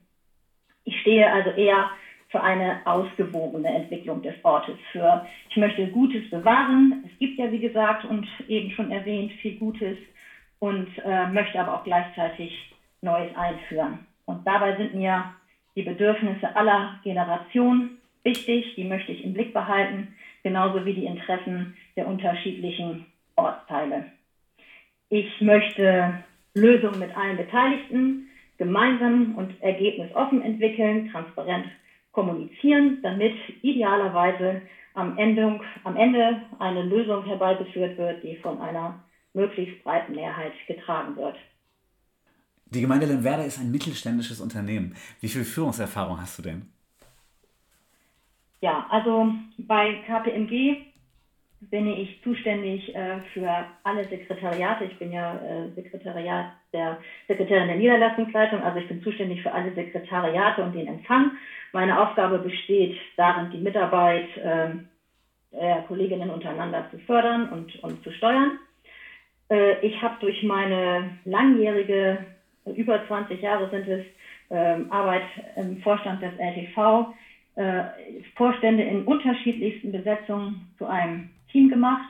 Ich 0.85 0.99
stehe 1.01 1.31
also 1.31 1.51
eher 1.51 1.91
für 2.31 2.43
eine 2.43 2.81
ausgewogene 2.85 3.69
Entwicklung 3.69 4.23
des 4.23 4.35
Ortes. 4.43 4.77
Für 4.93 5.27
ich 5.51 5.57
möchte 5.57 5.87
Gutes 5.89 6.29
bewahren. 6.31 7.05
Es 7.11 7.19
gibt 7.19 7.39
ja 7.39 7.51
wie 7.51 7.59
gesagt 7.59 8.05
und 8.05 8.27
eben 8.49 8.71
schon 8.73 8.91
erwähnt 8.91 9.33
viel 9.41 9.59
Gutes 9.59 9.97
und 10.59 10.89
äh, 11.05 11.27
möchte 11.29 11.61
aber 11.61 11.75
auch 11.75 11.85
gleichzeitig 11.85 12.53
Neues 13.01 13.35
einführen. 13.37 14.07
Und 14.27 14.47
dabei 14.47 14.77
sind 14.77 14.95
mir 14.95 15.33
die 15.75 15.83
Bedürfnisse 15.83 16.55
aller 16.55 16.99
Generationen 17.05 17.99
wichtig. 18.25 18.75
Die 18.77 18.85
möchte 18.85 19.13
ich 19.13 19.25
im 19.25 19.33
Blick 19.33 19.55
behalten, 19.55 20.15
genauso 20.43 20.85
wie 20.85 20.95
die 20.95 21.07
Interessen 21.07 21.77
der 21.97 22.07
unterschiedlichen 22.07 23.07
Ortsteile. 23.37 24.07
Ich 25.09 25.41
möchte 25.41 26.23
Lösungen 26.55 26.99
mit 26.99 27.17
allen 27.17 27.37
Beteiligten 27.37 28.28
gemeinsam 28.59 29.37
und 29.37 29.61
ergebnisoffen 29.63 30.43
entwickeln, 30.43 31.11
transparent 31.11 31.67
kommunizieren, 32.13 32.99
damit 33.03 33.35
idealerweise 33.63 34.63
am 34.95 35.17
Ende, 35.17 35.61
am 35.85 35.97
Ende 35.97 36.43
eine 36.59 36.83
Lösung 36.83 37.25
herbeigeführt 37.25 37.97
wird, 37.97 38.23
die 38.25 38.37
von 38.37 38.61
einer 38.61 39.03
möglichst 39.33 39.83
breiten 39.85 40.15
Mehrheit 40.15 40.53
getragen 40.67 41.17
wird. 41.17 41.37
Die 42.67 42.81
Gemeinde 42.81 43.07
Lemwerder 43.07 43.47
ist 43.47 43.59
ein 43.59 43.71
mittelständisches 43.71 44.41
Unternehmen. 44.41 44.95
Wie 45.21 45.29
viel 45.29 45.45
Führungserfahrung 45.45 46.21
hast 46.21 46.39
du 46.39 46.43
denn? 46.43 46.73
Ja, 48.61 48.87
also 48.91 49.33
bei 49.57 50.03
KPMG 50.07 50.88
bin 51.61 51.89
ich 51.89 52.23
zuständig 52.23 52.95
äh, 52.95 53.21
für 53.33 53.67
alle 53.83 54.05
Sekretariate. 54.05 54.85
Ich 54.85 54.99
bin 54.99 55.13
ja 55.13 55.37
äh, 55.37 55.71
Sekretariat 55.75 56.53
der 56.73 56.99
Sekretärin 57.27 57.69
der 57.69 57.77
Niederlassungsleitung, 57.77 58.63
also 58.63 58.79
ich 58.79 58.89
bin 58.89 59.03
zuständig 59.03 59.43
für 59.43 59.53
alle 59.53 59.73
Sekretariate 59.75 60.63
und 60.63 60.75
den 60.75 60.87
Empfang. 60.87 61.33
Meine 61.73 62.01
Aufgabe 62.01 62.39
besteht 62.39 62.97
darin, 63.17 63.51
die 63.51 63.59
Mitarbeit 63.59 64.37
äh, 64.37 64.69
der 65.53 65.83
Kolleginnen 65.89 66.31
untereinander 66.31 66.87
zu 66.91 66.99
fördern 67.01 67.49
und, 67.49 67.83
und 67.83 68.03
zu 68.05 68.11
steuern. 68.13 68.59
Äh, 69.51 69.85
ich 69.85 70.01
habe 70.01 70.17
durch 70.21 70.43
meine 70.43 71.19
langjährige, 71.25 72.19
über 72.77 73.05
20 73.07 73.41
Jahre 73.41 73.69
sind 73.71 73.89
es, 73.89 74.05
ähm, 74.51 74.91
Arbeit 74.91 75.25
im 75.57 75.79
Vorstand 75.83 76.23
des 76.23 76.33
LTV, 76.39 77.13
äh, 77.57 77.83
Vorstände 78.35 78.83
in 78.83 79.05
unterschiedlichsten 79.05 79.93
Besetzungen 79.93 80.71
zu 80.79 80.87
einem 80.87 81.31
Team 81.51 81.69
gemacht. 81.69 82.09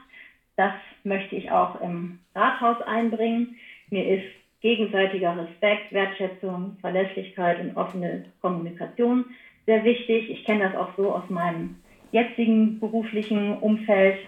Das 0.57 0.73
möchte 1.05 1.37
ich 1.37 1.51
auch 1.51 1.81
im 1.81 2.19
Rathaus 2.35 2.81
einbringen. 2.83 3.57
Mir 3.91 4.07
ist 4.07 4.27
gegenseitiger 4.61 5.37
Respekt, 5.37 5.93
Wertschätzung, 5.93 6.77
Verlässlichkeit 6.81 7.61
und 7.61 7.77
offene 7.77 8.25
Kommunikation 8.41 9.25
sehr 9.69 9.85
wichtig. 9.85 10.31
Ich 10.31 10.45
kenne 10.45 10.65
das 10.65 10.77
auch 10.77 10.97
so 10.97 11.13
aus 11.13 11.29
meinem 11.29 11.77
jetzigen 12.11 12.81
beruflichen 12.81 13.59
Umfeld. 13.59 14.19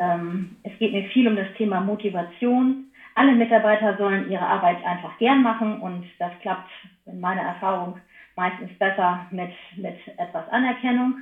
Ähm, 0.00 0.56
es 0.64 0.76
geht 0.78 0.92
mir 0.92 1.04
viel 1.10 1.28
um 1.28 1.36
das 1.36 1.46
Thema 1.56 1.80
Motivation. 1.80 2.86
Alle 3.14 3.32
Mitarbeiter 3.32 3.96
sollen 3.96 4.28
ihre 4.28 4.44
Arbeit 4.44 4.84
einfach 4.84 5.16
gern 5.18 5.42
machen 5.42 5.80
und 5.80 6.04
das 6.18 6.32
klappt 6.40 6.68
in 7.06 7.20
meiner 7.20 7.42
Erfahrung 7.42 7.98
meistens 8.34 8.76
besser 8.78 9.26
mit, 9.30 9.52
mit 9.76 9.96
etwas 10.16 10.48
Anerkennung. 10.48 11.18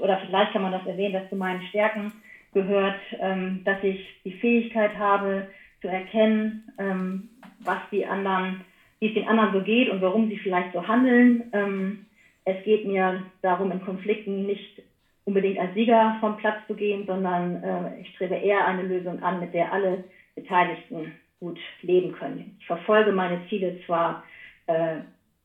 Oder 0.00 0.20
vielleicht 0.26 0.52
kann 0.52 0.62
man 0.62 0.72
das 0.72 0.84
erwähnen, 0.84 1.12
dass 1.12 1.28
zu 1.28 1.36
meinen 1.36 1.62
Stärken 1.68 2.12
gehört, 2.52 2.98
ähm, 3.20 3.62
dass 3.64 3.82
ich 3.82 4.00
die 4.24 4.32
Fähigkeit 4.32 4.96
habe, 4.98 5.48
zu 5.80 5.88
erkennen, 5.88 6.72
ähm, 6.78 7.28
was 7.60 7.78
die 7.90 8.04
anderen, 8.04 8.64
wie 9.00 9.08
es 9.08 9.14
den 9.14 9.28
anderen 9.28 9.52
so 9.52 9.62
geht 9.62 9.88
und 9.88 10.00
warum 10.00 10.28
sie 10.28 10.38
vielleicht 10.38 10.72
so 10.72 10.86
handeln. 10.86 11.44
Ähm, 11.52 12.06
es 12.44 12.62
geht 12.64 12.84
mir 12.86 13.22
darum, 13.42 13.70
in 13.70 13.84
Konflikten 13.84 14.46
nicht 14.46 14.82
unbedingt 15.24 15.58
als 15.58 15.74
Sieger 15.74 16.16
vom 16.20 16.36
Platz 16.38 16.66
zu 16.66 16.74
gehen, 16.74 17.06
sondern 17.06 17.62
äh, 17.62 18.00
ich 18.00 18.08
strebe 18.14 18.34
eher 18.34 18.66
eine 18.66 18.82
Lösung 18.82 19.22
an, 19.22 19.40
mit 19.40 19.52
der 19.52 19.72
alle 19.72 20.04
Beteiligten 20.34 21.12
gut 21.40 21.58
leben 21.82 22.12
können. 22.12 22.56
Ich 22.58 22.66
verfolge 22.66 23.12
meine 23.12 23.46
Ziele 23.48 23.78
zwar 23.86 24.24
äh, 24.66 24.96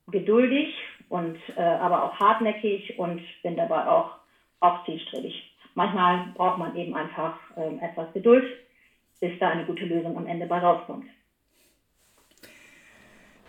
geduldig 0.08 0.74
und 1.10 1.38
äh, 1.56 1.62
aber 1.62 2.04
auch 2.04 2.20
hartnäckig 2.20 2.98
und 2.98 3.22
bin 3.44 3.56
dabei 3.56 3.86
auch, 3.88 4.12
auch 4.62 4.86
zielstrebig 4.86 5.53
manchmal 5.76 6.28
braucht 6.36 6.60
man 6.60 6.76
eben 6.76 6.96
einfach 6.96 7.38
ähm, 7.58 7.80
etwas 7.80 8.12
Geduld, 8.14 8.46
bis 9.20 9.32
da 9.40 9.50
eine 9.50 9.66
gute 9.66 9.86
Lösung 9.86 10.18
am 10.18 10.28
Ende 10.28 10.46
bei 10.46 10.60
rauskommt. 10.60 11.06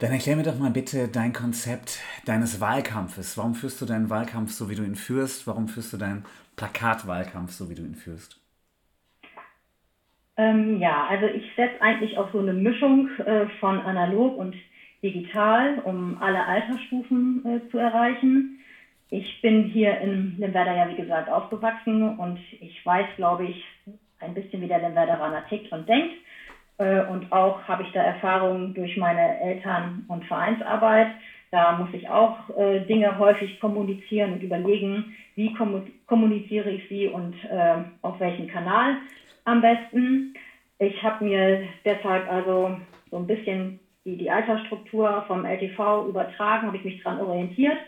Dann 0.01 0.11
erklär 0.11 0.37
mir 0.37 0.43
doch 0.43 0.59
mal 0.59 0.71
bitte 0.71 1.09
dein 1.09 1.33
Konzept 1.33 2.01
deines 2.27 2.61
Wahlkampfes. 2.61 3.39
Warum 3.39 3.55
führst 3.55 3.81
du 3.81 3.87
deinen 3.87 4.11
Wahlkampf 4.11 4.51
so, 4.51 4.69
wie 4.69 4.75
du 4.75 4.83
ihn 4.83 4.97
führst? 4.97 5.47
Warum 5.47 5.69
führst 5.69 5.93
du 5.93 5.97
deinen 5.97 6.25
Plakatwahlkampf 6.57 7.53
so, 7.53 7.71
wie 7.71 7.75
du 7.75 7.83
ihn 7.83 7.95
führst? 7.95 8.41
Ähm, 10.37 10.81
ja, 10.81 11.07
also 11.07 11.27
ich 11.27 11.45
setze 11.55 11.81
eigentlich 11.81 12.19
auf 12.19 12.29
so 12.33 12.41
eine 12.41 12.53
Mischung 12.53 13.09
äh, 13.19 13.47
von 13.61 13.81
analog 13.81 14.37
und 14.37 14.57
digital, 15.03 15.79
um 15.85 16.21
alle 16.21 16.45
Altersstufen 16.45 17.45
äh, 17.47 17.71
zu 17.71 17.79
erreichen. 17.79 18.59
Ich 19.11 19.41
bin 19.43 19.65
hier 19.65 19.99
in 19.99 20.35
Lemwerder 20.39 20.73
ja, 20.73 20.89
wie 20.89 20.95
gesagt, 20.95 21.29
aufgewachsen 21.29 22.09
und 22.09 22.39
ich 22.61 22.85
weiß, 22.85 23.07
glaube 23.17 23.45
ich, 23.45 23.57
ein 24.21 24.35
bisschen, 24.35 24.61
wie 24.61 24.67
der 24.67 24.79
Lemwerderaner 24.79 25.45
tickt 25.45 25.71
und 25.73 25.89
denkt. 25.89 26.15
Äh, 26.79 27.03
und 27.03 27.31
auch 27.31 27.61
habe 27.63 27.83
ich 27.83 27.93
da 27.93 28.01
Erfahrungen 28.03 28.73
durch 28.73 28.97
meine 28.97 29.39
Eltern- 29.39 30.05
und 30.09 30.25
Vereinsarbeit. 30.25 31.09
Da 31.51 31.73
muss 31.73 31.89
ich 31.93 32.09
auch 32.09 32.49
äh, 32.57 32.81
Dinge 32.81 33.17
häufig 33.19 33.59
kommunizieren 33.61 34.33
und 34.33 34.43
überlegen, 34.43 35.05
wie 35.35 35.53
kommuniziere 36.07 36.71
ich 36.71 36.83
sie 36.89 37.07
und 37.07 37.37
äh, 37.45 37.77
auf 38.03 38.19
welchen 38.19 38.47
Kanal 38.47 38.97
am 39.45 39.61
besten. 39.61 40.33
Ich 40.79 41.03
habe 41.03 41.23
mir 41.23 41.63
deshalb 41.85 42.29
also 42.29 42.77
so 43.11 43.17
ein 43.17 43.27
bisschen 43.27 43.77
die, 44.05 44.17
die 44.17 44.31
Altersstruktur 44.31 45.23
vom 45.27 45.45
LTV 45.45 46.07
übertragen, 46.09 46.67
habe 46.67 46.77
ich 46.77 46.85
mich 46.85 47.01
daran 47.03 47.21
orientiert 47.21 47.79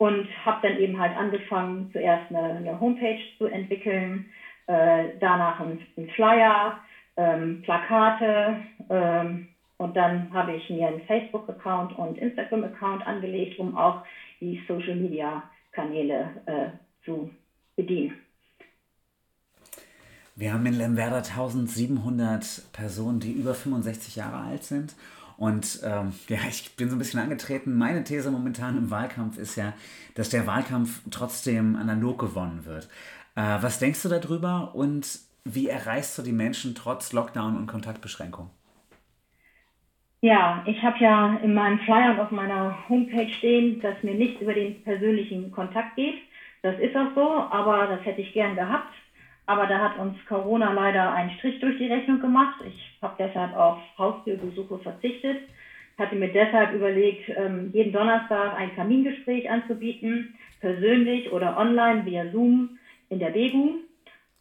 und 0.00 0.26
habe 0.46 0.66
dann 0.66 0.78
eben 0.78 0.98
halt 0.98 1.14
angefangen, 1.14 1.90
zuerst 1.92 2.34
eine, 2.34 2.54
eine 2.54 2.80
Homepage 2.80 3.20
zu 3.36 3.44
entwickeln, 3.44 4.30
äh, 4.66 5.10
danach 5.20 5.60
einen, 5.60 5.86
Flyer, 6.16 6.80
ähm, 7.18 7.60
Plakate 7.60 8.56
ähm, 8.88 9.48
und 9.76 9.94
dann 9.94 10.32
habe 10.32 10.54
ich 10.54 10.70
mir 10.70 10.88
einen 10.88 11.02
Facebook-Account 11.02 11.98
und 11.98 12.16
Instagram-Account 12.16 13.06
angelegt, 13.06 13.58
um 13.58 13.76
auch 13.76 14.02
die 14.40 14.62
Social-Media-Kanäle 14.66 16.30
äh, 16.46 17.04
zu 17.04 17.28
bedienen. 17.76 18.14
Wir 20.34 20.54
haben 20.54 20.64
in 20.64 20.78
Lemwerder 20.78 21.16
1700 21.16 22.72
Personen, 22.72 23.20
die 23.20 23.32
über 23.32 23.52
65 23.52 24.16
Jahre 24.16 24.46
alt 24.46 24.64
sind 24.64 24.94
und 25.40 25.80
ähm, 25.82 26.12
ja, 26.28 26.38
ich 26.50 26.76
bin 26.76 26.90
so 26.90 26.96
ein 26.96 26.98
bisschen 26.98 27.18
angetreten. 27.18 27.76
Meine 27.76 28.04
These 28.04 28.30
momentan 28.30 28.76
im 28.76 28.90
Wahlkampf 28.90 29.38
ist 29.38 29.56
ja, 29.56 29.72
dass 30.14 30.28
der 30.28 30.46
Wahlkampf 30.46 31.00
trotzdem 31.10 31.76
analog 31.76 32.18
gewonnen 32.18 32.66
wird. 32.66 32.90
Äh, 33.36 33.62
was 33.62 33.78
denkst 33.78 34.02
du 34.02 34.10
darüber 34.10 34.74
und 34.74 35.18
wie 35.44 35.68
erreichst 35.68 36.18
du 36.18 36.22
die 36.22 36.32
Menschen 36.32 36.74
trotz 36.74 37.14
Lockdown 37.14 37.56
und 37.56 37.66
Kontaktbeschränkung? 37.66 38.50
Ja, 40.20 40.62
ich 40.66 40.82
habe 40.82 40.98
ja 40.98 41.36
in 41.42 41.54
meinem 41.54 41.78
Flyer 41.78 42.10
und 42.10 42.20
auf 42.20 42.30
meiner 42.30 42.76
Homepage 42.90 43.32
stehen, 43.32 43.80
dass 43.80 44.02
mir 44.02 44.14
nichts 44.14 44.42
über 44.42 44.52
den 44.52 44.82
persönlichen 44.82 45.50
Kontakt 45.52 45.96
geht. 45.96 46.16
Das 46.60 46.78
ist 46.78 46.94
auch 46.94 47.14
so, 47.14 47.26
aber 47.50 47.86
das 47.86 48.04
hätte 48.04 48.20
ich 48.20 48.34
gern 48.34 48.56
gehabt. 48.56 48.92
Aber 49.50 49.66
da 49.66 49.80
hat 49.80 49.96
uns 49.96 50.14
Corona 50.26 50.70
leider 50.70 51.12
einen 51.12 51.28
Strich 51.32 51.58
durch 51.58 51.76
die 51.76 51.86
Rechnung 51.86 52.20
gemacht. 52.20 52.54
Ich 52.64 52.92
habe 53.02 53.14
deshalb 53.18 53.52
auf 53.52 53.76
Haustürbesuche 53.98 54.78
verzichtet, 54.78 55.38
hatte 55.98 56.14
mir 56.14 56.28
deshalb 56.28 56.72
überlegt, 56.72 57.20
ähm, 57.34 57.68
jeden 57.72 57.90
Donnerstag 57.90 58.54
ein 58.54 58.72
Kamingespräch 58.72 59.50
anzubieten, 59.50 60.32
persönlich 60.60 61.32
oder 61.32 61.56
online 61.56 62.04
via 62.04 62.28
Zoom 62.28 62.68
in 63.08 63.18
der 63.18 63.30
Begu. 63.30 63.74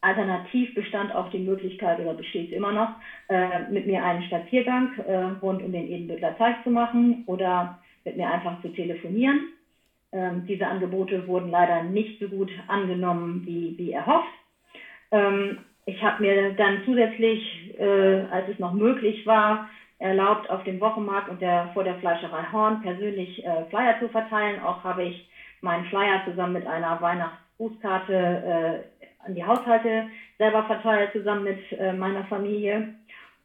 Alternativ 0.01 0.75
bestand 0.75 1.15
auch 1.15 1.27
die 1.29 1.39
Möglichkeit 1.39 1.99
oder 1.99 2.13
besteht 2.13 2.51
immer 2.51 2.71
noch, 2.71 2.89
äh, 3.29 3.61
mit 3.67 3.87
mir 3.87 4.03
einen 4.03 4.21
Spaziergang 4.21 4.91
äh, 5.07 5.33
rund 5.41 5.63
um 5.63 5.71
den 5.71 5.87
Edenbüttler 5.87 6.35
Teich 6.35 6.55
zu 6.63 6.69
machen 6.69 7.23
oder 7.25 7.73
mit 8.05 8.15
mir 8.15 8.29
einfach 8.29 8.61
zu 8.61 8.69
telefonieren. 8.69 9.47
Ähm, 10.11 10.45
diese 10.45 10.67
Angebote 10.67 11.25
wurden 11.25 11.49
leider 11.49 11.81
nicht 11.81 12.19
so 12.19 12.27
gut 12.27 12.51
angenommen 12.67 13.41
wie, 13.43 13.73
wie 13.75 13.91
erhofft. 13.91 14.38
Ähm, 15.11 15.59
ich 15.85 16.03
habe 16.03 16.21
mir 16.21 16.53
dann 16.53 16.81
zusätzlich, 16.85 17.79
äh, 17.79 18.21
als 18.31 18.47
es 18.49 18.59
noch 18.59 18.73
möglich 18.73 19.25
war, 19.25 19.67
erlaubt, 19.97 20.49
auf 20.49 20.63
dem 20.63 20.79
Wochenmarkt 20.79 21.29
und 21.29 21.41
der, 21.41 21.69
vor 21.73 21.83
der 21.83 21.95
Fleischerei 21.95 22.43
Horn 22.51 22.81
persönlich 22.81 23.43
äh, 23.45 23.65
Flyer 23.69 23.99
zu 23.99 24.07
verteilen. 24.09 24.61
Auch 24.61 24.83
habe 24.83 25.03
ich 25.03 25.27
meinen 25.61 25.85
Flyer 25.85 26.21
zusammen 26.25 26.53
mit 26.53 26.67
einer 26.67 27.01
Weihnachtsgrußkarte 27.01 28.13
äh, 28.13 29.25
an 29.25 29.35
die 29.35 29.43
Haushalte 29.43 30.07
selber 30.37 30.63
verteilt, 30.63 31.11
zusammen 31.11 31.43
mit 31.43 31.59
äh, 31.77 31.91
meiner 31.93 32.23
Familie. 32.25 32.95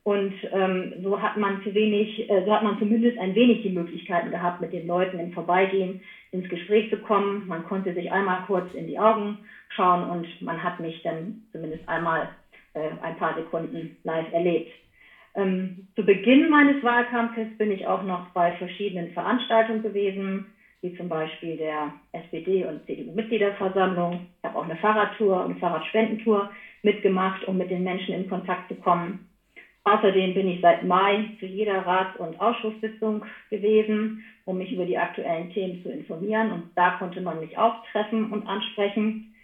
Und 0.04 0.34
ähm, 0.52 0.92
so 1.02 1.20
hat 1.22 1.34
man 1.38 1.62
zu 1.62 1.72
wenig, 1.72 2.28
äh, 2.28 2.42
so 2.44 2.52
hat 2.52 2.62
man 2.62 2.78
zumindest 2.78 3.18
ein 3.18 3.34
wenig 3.34 3.62
die 3.62 3.70
Möglichkeiten 3.70 4.30
gehabt, 4.30 4.60
mit 4.60 4.70
den 4.72 4.86
Leuten 4.86 5.18
im 5.18 5.30
Vorbeigehen 5.30 5.96
ins 6.30 6.46
Gespräch 6.50 6.90
zu 6.90 6.98
kommen. 6.98 7.42
Man 7.46 7.62
konnte 7.62 7.94
sich 7.94 8.12
einmal 8.12 8.42
kurz 8.46 8.66
in 8.74 8.86
die 8.86 8.98
Augen 8.98 9.38
schauen 9.70 10.04
und 10.04 10.26
man 10.42 10.62
hat 10.62 10.78
mich 10.78 11.00
dann 11.02 11.38
zumindest 11.52 11.88
einmal 11.88 12.28
äh, 12.74 12.90
ein 13.00 13.16
paar 13.16 13.34
Sekunden 13.34 13.94
live 14.02 14.30
erlebt. 14.30 14.68
Ähm, 15.34 15.86
zu 15.96 16.04
Beginn 16.04 16.50
meines 16.50 16.82
Wahlkampfes 16.82 17.48
bin 17.56 17.70
ich 17.70 17.86
auch 17.86 18.02
noch 18.02 18.28
bei 18.28 18.52
verschiedenen 18.52 19.08
Veranstaltungen 19.08 19.80
gewesen, 19.80 20.44
wie 20.82 20.92
zum 20.92 21.08
Beispiel 21.08 21.56
der 21.56 21.92
SPD- 22.12 22.66
und 22.66 22.84
CDU-Mitgliederversammlung. 22.84 24.20
Ich 24.38 24.44
habe 24.44 24.58
auch 24.58 24.64
eine 24.64 24.76
Fahrradtour 24.76 25.44
und 25.46 25.58
Fahrradspendentour 25.58 26.50
mitgemacht, 26.82 27.42
um 27.44 27.56
mit 27.56 27.70
den 27.70 27.82
Menschen 27.82 28.12
in 28.12 28.28
Kontakt 28.28 28.68
zu 28.68 28.74
kommen. 28.74 29.18
Außerdem 29.84 30.32
bin 30.32 30.48
ich 30.48 30.62
seit 30.62 30.82
Mai 30.82 31.28
zu 31.38 31.46
jeder 31.46 31.86
Rats- 31.86 32.18
und 32.18 32.40
Ausschusssitzung 32.40 33.24
gewesen, 33.50 34.24
um 34.46 34.56
mich 34.56 34.72
über 34.72 34.86
die 34.86 34.96
aktuellen 34.96 35.50
Themen 35.50 35.82
zu 35.82 35.90
informieren. 35.90 36.52
Und 36.52 36.70
da 36.74 36.92
konnte 36.92 37.20
man 37.20 37.40
mich 37.40 37.56
auch 37.58 37.84
treffen 37.92 38.32
und 38.32 38.46
ansprechen. 38.46 39.34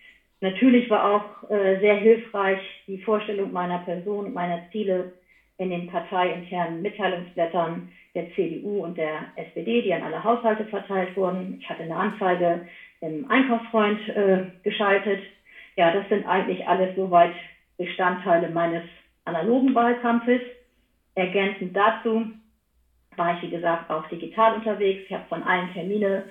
Natürlich 0.41 0.89
war 0.89 1.05
auch 1.05 1.51
äh, 1.51 1.79
sehr 1.81 1.97
hilfreich 1.97 2.61
die 2.87 2.99
Vorstellung 2.99 3.53
meiner 3.53 3.79
Person 3.81 4.27
und 4.27 4.35
meiner 4.35 4.63
Ziele 4.73 5.13
in 5.59 5.69
den 5.69 5.87
parteiinternen 5.87 6.81
Mitteilungsblättern 6.81 7.87
der 8.15 8.31
CDU 8.31 8.83
und 8.83 8.97
der 8.97 9.27
SPD, 9.37 9.83
die 9.83 9.93
an 9.93 10.03
alle 10.03 10.25
Haushalte 10.25 10.65
verteilt 10.65 11.15
wurden. 11.17 11.59
Ich 11.61 11.69
hatte 11.69 11.83
eine 11.83 11.97
Anzeige 11.97 12.65
im 13.03 13.31
Einkaufsfreund 13.31 14.01
äh, 14.09 14.45
geschaltet. 14.63 15.21
Ja, 15.77 15.91
das 15.91 16.09
sind 16.09 16.27
eigentlich 16.27 16.67
alles 16.67 16.95
soweit 16.97 17.33
Bestandteile 17.77 18.49
meines 18.49 18.83
analogen 19.25 19.75
Wahlkampfes. 19.75 20.41
Ergänzend 21.15 21.77
dazu 21.77 22.27
war 23.17 23.35
ich, 23.35 23.43
wie 23.43 23.51
gesagt, 23.51 23.91
auch 23.91 24.07
digital 24.09 24.55
unterwegs. 24.55 25.03
Ich 25.07 25.13
habe 25.13 25.25
von 25.29 25.43
allen 25.43 25.73
Termine, 25.73 26.25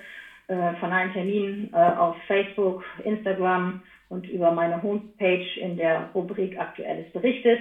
äh, 0.48 0.72
von 0.74 0.92
allen 0.92 1.12
Terminen 1.12 1.70
äh, 1.72 1.76
auf 1.76 2.16
Facebook, 2.26 2.84
Instagram 3.04 3.82
und 4.08 4.28
über 4.28 4.50
meine 4.50 4.82
Homepage 4.82 5.46
in 5.60 5.76
der 5.76 6.10
Rubrik 6.14 6.58
Aktuelles 6.58 7.10
berichtet. 7.12 7.60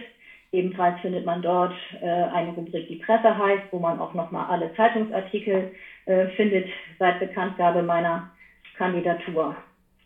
Ebenfalls 0.52 1.00
findet 1.02 1.26
man 1.26 1.44
dort 1.44 1.74
äh, 2.02 2.06
eine 2.06 2.52
Rubrik, 2.54 2.88
die 2.88 2.96
Presse 2.96 3.38
heißt, 3.38 3.66
wo 3.72 3.78
man 3.78 4.00
auch 4.00 4.16
nochmal 4.16 4.48
alle 4.48 4.74
Zeitungsartikel 4.74 5.72
äh, 6.06 6.26
findet 6.30 6.68
seit 6.98 7.20
Bekanntgabe 7.20 7.84
meiner 7.84 8.32
Kandidatur. 8.76 9.56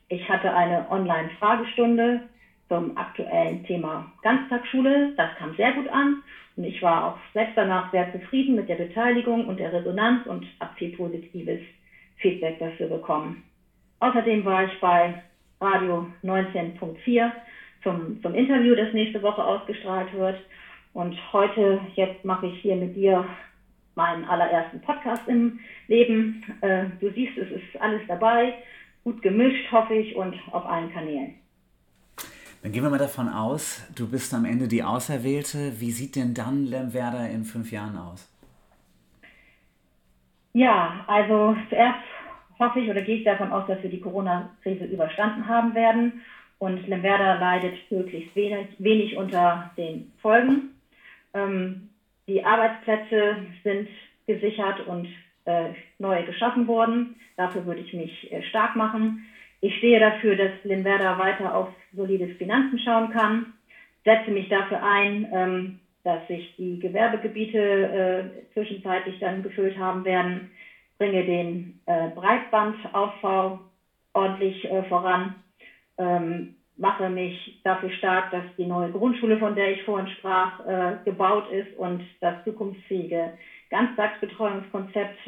Ich 0.10 0.28
hatte 0.28 0.54
eine 0.54 0.86
Online-Fragestunde 0.92 2.22
zum 2.74 2.98
aktuellen 2.98 3.64
Thema 3.66 4.12
Ganztagsschule. 4.24 5.14
Das 5.16 5.36
kam 5.38 5.56
sehr 5.56 5.74
gut 5.74 5.88
an 5.90 6.24
und 6.56 6.64
ich 6.64 6.82
war 6.82 7.06
auch 7.06 7.18
selbst 7.34 7.56
danach 7.56 7.92
sehr 7.92 8.12
zufrieden 8.12 8.56
mit 8.56 8.68
der 8.68 8.76
Beteiligung 8.76 9.46
und 9.46 9.60
der 9.60 9.72
Resonanz 9.72 10.26
und 10.26 10.48
habe 10.60 10.74
viel 10.78 10.96
positives 10.98 11.60
Feedback 12.18 12.58
dafür 12.58 12.88
bekommen. 12.88 13.44
Außerdem 14.00 14.44
war 14.44 14.66
ich 14.66 14.80
bei 14.80 15.22
Radio 15.62 16.08
19.4 16.24 17.32
zum, 17.84 18.20
zum 18.24 18.34
Interview, 18.34 18.74
das 18.74 18.92
nächste 18.92 19.22
Woche 19.22 19.44
ausgestrahlt 19.44 20.12
wird. 20.14 20.38
Und 20.94 21.16
heute, 21.32 21.80
jetzt 21.94 22.26
mache 22.26 22.48
ich 22.48 22.60
hier 22.62 22.76
mit 22.76 22.96
dir 22.96 23.24
meinen 23.94 24.26
allerersten 24.26 24.82
Podcast 24.82 25.28
im 25.28 25.60
Leben. 25.88 26.44
Äh, 26.62 26.86
du 27.00 27.12
siehst, 27.12 27.38
es 27.38 27.52
ist 27.52 27.80
alles 27.82 28.02
dabei, 28.08 28.56
gut 29.04 29.22
gemischt, 29.22 29.72
hoffe 29.72 29.94
ich, 29.94 30.16
und 30.16 30.36
auf 30.52 30.66
allen 30.66 30.92
Kanälen. 30.92 31.36
Dann 32.64 32.72
gehen 32.72 32.82
wir 32.82 32.90
mal 32.90 32.98
davon 32.98 33.28
aus, 33.28 33.86
du 33.94 34.10
bist 34.10 34.34
am 34.34 34.46
Ende 34.46 34.70
die 34.70 34.84
Auserwählte. 34.84 35.82
Wie 35.82 35.92
sieht 35.92 36.16
denn 36.16 36.34
dann 36.34 36.66
Lemwerder 36.66 37.30
in 37.30 37.44
fünf 37.44 37.74
Jahren 37.74 37.98
aus? 37.98 38.32
Ja, 40.54 41.04
also 41.08 41.58
zuerst 41.68 42.00
hoffe 42.58 42.80
ich 42.80 42.90
oder 42.90 43.02
gehe 43.02 43.18
ich 43.18 43.26
davon 43.26 43.52
aus, 43.52 43.68
dass 43.68 43.84
wir 43.84 43.90
die 43.90 44.00
Corona-Krise 44.00 44.86
überstanden 44.86 45.46
haben 45.46 45.76
werden 45.76 46.22
und 46.58 46.88
Lemwerder 46.88 47.38
leidet 47.38 47.74
möglichst 47.92 48.34
wenig, 48.34 48.68
wenig 48.78 49.18
unter 49.18 49.72
den 49.76 50.14
Folgen. 50.22 50.70
Ähm, 51.34 51.90
die 52.30 52.46
Arbeitsplätze 52.46 53.36
sind 53.66 53.90
gesichert 54.26 54.88
und 54.88 55.10
äh, 55.44 55.72
neu 56.00 56.24
geschaffen 56.24 56.66
worden. 56.68 57.18
Dafür 57.36 57.66
würde 57.66 57.82
ich 57.82 57.94
mich 57.94 58.32
äh, 58.32 58.42
stark 58.44 58.78
machen. 58.78 59.26
Ich 59.64 59.78
stehe 59.78 59.98
dafür, 59.98 60.36
dass 60.36 60.52
Limwerder 60.64 61.18
weiter 61.18 61.56
auf 61.56 61.70
solides 61.94 62.36
Finanzen 62.38 62.78
schauen 62.80 63.10
kann. 63.12 63.54
Setze 64.04 64.30
mich 64.30 64.50
dafür 64.50 64.84
ein, 64.84 65.26
ähm, 65.32 65.80
dass 66.04 66.28
sich 66.28 66.54
die 66.58 66.80
Gewerbegebiete 66.80 67.58
äh, 67.58 68.54
zwischenzeitlich 68.54 69.20
dann 69.20 69.42
gefüllt 69.42 69.78
haben 69.78 70.04
werden. 70.04 70.52
Bringe 70.98 71.24
den 71.24 71.80
äh, 71.86 72.10
Breitbandaufbau 72.10 73.62
ordentlich 74.12 74.70
äh, 74.70 74.84
voran 74.84 75.36
ähm, 75.98 76.56
mache 76.76 77.08
mich 77.10 77.62
dafür 77.64 77.90
stark, 77.92 78.32
dass 78.32 78.44
die 78.58 78.66
neue 78.66 78.92
Grundschule, 78.92 79.38
von 79.38 79.56
der 79.56 79.72
ich 79.72 79.84
vorhin 79.84 80.08
sprach, 80.10 80.60
gebaut 81.06 81.50
ist 81.52 81.78
und 81.78 82.02
das 82.20 82.44
zukunftsfähige 82.44 83.32
Ganztagsbetreuungskonzept 83.70 85.20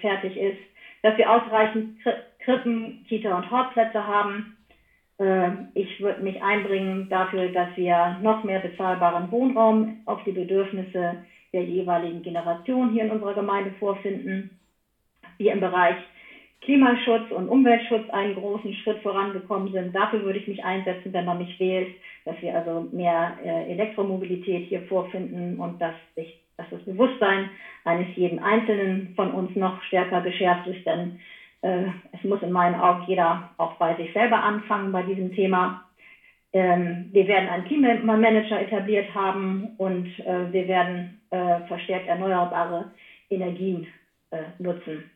fertig 0.00 0.38
ist, 0.38 0.58
dass 1.02 1.18
wir 1.18 1.30
ausreichend 1.30 1.98
Krippen, 2.46 3.04
Kita 3.08 3.36
und 3.36 3.50
Hortplätze 3.50 4.06
haben. 4.06 4.56
Äh, 5.18 5.50
ich 5.74 6.00
würde 6.00 6.22
mich 6.22 6.40
einbringen 6.40 7.08
dafür, 7.10 7.48
dass 7.48 7.76
wir 7.76 8.18
noch 8.22 8.44
mehr 8.44 8.60
bezahlbaren 8.60 9.30
Wohnraum 9.32 10.00
auf 10.06 10.22
die 10.24 10.32
Bedürfnisse 10.32 11.16
der 11.52 11.64
jeweiligen 11.64 12.22
Generation 12.22 12.92
hier 12.92 13.04
in 13.04 13.10
unserer 13.10 13.34
Gemeinde 13.34 13.72
vorfinden. 13.80 14.58
Wir 15.38 15.52
im 15.52 15.60
Bereich 15.60 15.96
Klimaschutz 16.60 17.30
und 17.30 17.48
Umweltschutz 17.48 18.08
einen 18.10 18.36
großen 18.36 18.72
Schritt 18.74 19.02
vorangekommen 19.02 19.72
sind. 19.72 19.94
Dafür 19.94 20.22
würde 20.22 20.38
ich 20.38 20.48
mich 20.48 20.64
einsetzen, 20.64 21.12
wenn 21.12 21.24
man 21.24 21.38
mich 21.38 21.58
wählt, 21.58 21.94
dass 22.24 22.40
wir 22.40 22.54
also 22.54 22.88
mehr 22.92 23.36
äh, 23.44 23.72
Elektromobilität 23.72 24.68
hier 24.68 24.82
vorfinden 24.82 25.58
und 25.58 25.80
dass, 25.80 25.94
sich, 26.14 26.40
dass 26.56 26.66
das 26.70 26.82
Bewusstsein 26.84 27.50
eines 27.84 28.06
jeden 28.16 28.38
Einzelnen 28.38 29.14
von 29.16 29.32
uns 29.32 29.54
noch 29.56 29.82
stärker 29.82 30.20
geschärft 30.20 30.68
ist. 30.68 30.86
Denn 30.86 31.20
äh, 31.66 31.86
es 32.12 32.22
muss 32.24 32.42
in 32.42 32.52
meinen 32.52 32.80
Augen 32.80 33.04
jeder 33.08 33.50
auch 33.56 33.74
bei 33.74 33.96
sich 33.96 34.12
selber 34.12 34.42
anfangen 34.42 34.92
bei 34.92 35.02
diesem 35.02 35.34
Thema. 35.34 35.84
Ähm, 36.52 37.10
wir 37.12 37.26
werden 37.26 37.48
einen 37.48 37.64
Klimamanager 37.64 38.60
etabliert 38.60 39.12
haben 39.14 39.74
und 39.78 40.06
äh, 40.20 40.52
wir 40.52 40.68
werden 40.68 41.20
äh, 41.30 41.60
verstärkt 41.66 42.06
erneuerbare 42.08 42.92
Energien 43.30 43.86
äh, 44.30 44.44
nutzen. 44.58 45.10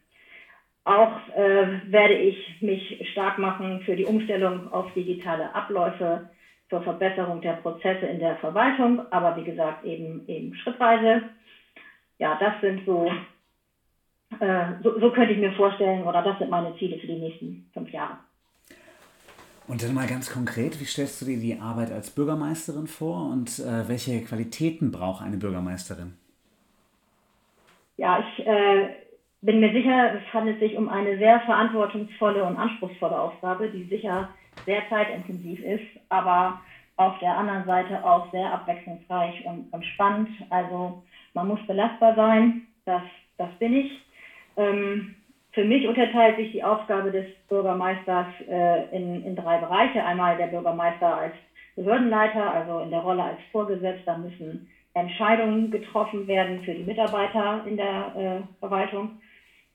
Auch 0.85 1.17
äh, 1.37 1.93
werde 1.93 2.15
ich 2.15 2.61
mich 2.61 3.09
stark 3.13 3.39
machen 3.39 3.83
für 3.83 3.95
die 3.95 4.07
Umstellung 4.07 4.73
auf 4.73 4.93
digitale 4.95 5.55
Abläufe 5.55 6.31
zur 6.69 6.83
Verbesserung 6.83 7.41
der 7.41 7.55
Prozesse 7.55 8.07
in 8.07 8.19
der 8.19 8.37
Verwaltung, 8.37 9.03
aber 9.13 9.37
wie 9.37 9.45
gesagt 9.45 9.85
eben, 9.85 10.27
eben 10.27 10.55
schrittweise. 10.55 11.23
Ja, 12.19 12.37
das 12.41 12.61
sind 12.61 12.85
so, 12.87 13.11
so, 14.83 14.99
so 15.01 15.11
könnte 15.11 15.33
ich 15.33 15.39
mir 15.39 15.53
vorstellen, 15.53 16.05
oder 16.05 16.23
das 16.23 16.39
sind 16.39 16.51
meine 16.51 16.77
Ziele 16.77 16.99
für 16.99 17.07
die 17.07 17.19
nächsten 17.19 17.69
fünf 17.73 17.91
Jahre. 17.91 18.19
Und 19.67 19.83
dann 19.83 19.95
mal 19.95 20.07
ganz 20.07 20.33
konkret, 20.33 20.81
wie 20.81 20.85
stellst 20.85 21.23
du 21.23 21.27
dir 21.27 21.39
die 21.39 21.61
Arbeit 21.61 21.93
als 21.93 22.11
Bürgermeisterin 22.11 22.87
vor 22.87 23.31
und 23.31 23.61
äh, 23.61 23.89
welche 23.89 24.21
Qualitäten 24.25 24.91
braucht 24.91 25.25
eine 25.25 25.37
Bürgermeisterin? 25.37 26.15
Ja, 27.97 28.19
ich 28.19 28.47
äh, 28.47 28.89
bin 29.43 29.61
mir 29.61 29.73
sicher, 29.73 30.15
es 30.15 30.35
handelt 30.35 30.59
sich 30.59 30.77
um 30.77 30.89
eine 30.89 31.19
sehr 31.19 31.41
verantwortungsvolle 31.41 32.43
und 32.45 32.57
anspruchsvolle 32.57 33.21
Aufgabe, 33.21 33.69
die 33.69 33.85
sicher 33.85 34.29
sehr 34.67 34.83
zeitintensiv 34.89 35.61
ist, 35.61 35.87
aber 36.09 36.61
auf 36.97 37.19
der 37.21 37.37
anderen 37.37 37.65
Seite 37.65 38.05
auch 38.05 38.31
sehr 38.31 38.53
abwechslungsreich 38.53 39.45
und, 39.47 39.73
und 39.73 39.85
spannend. 39.87 40.29
Also 40.51 41.03
man 41.35 41.49
muss 41.49 41.61
belastbar 41.67 42.15
sein, 42.15 42.67
das, 42.85 43.03
das 43.39 43.51
bin 43.59 43.75
ich. 43.75 43.91
Ähm, 44.61 45.15
für 45.53 45.65
mich 45.65 45.89
unterteilt 45.89 46.37
sich 46.37 46.53
die 46.53 46.63
Aufgabe 46.63 47.11
des 47.11 47.25
Bürgermeisters 47.49 48.27
äh, 48.47 48.85
in, 48.95 49.25
in 49.25 49.35
drei 49.35 49.59
Bereiche. 49.59 50.05
Einmal 50.05 50.37
der 50.37 50.47
Bürgermeister 50.47 51.17
als 51.17 51.35
Behördenleiter, 51.75 52.53
also 52.53 52.81
in 52.81 52.91
der 52.91 53.01
Rolle 53.01 53.25
als 53.25 53.39
Vorgesetzter 53.51 54.17
müssen 54.17 54.67
Entscheidungen 54.95 55.71
getroffen 55.71 56.27
werden 56.27 56.61
für 56.61 56.75
die 56.75 56.83
Mitarbeiter 56.83 57.63
in 57.65 57.77
der 57.77 58.13
äh, 58.15 58.59
Verwaltung 58.59 59.11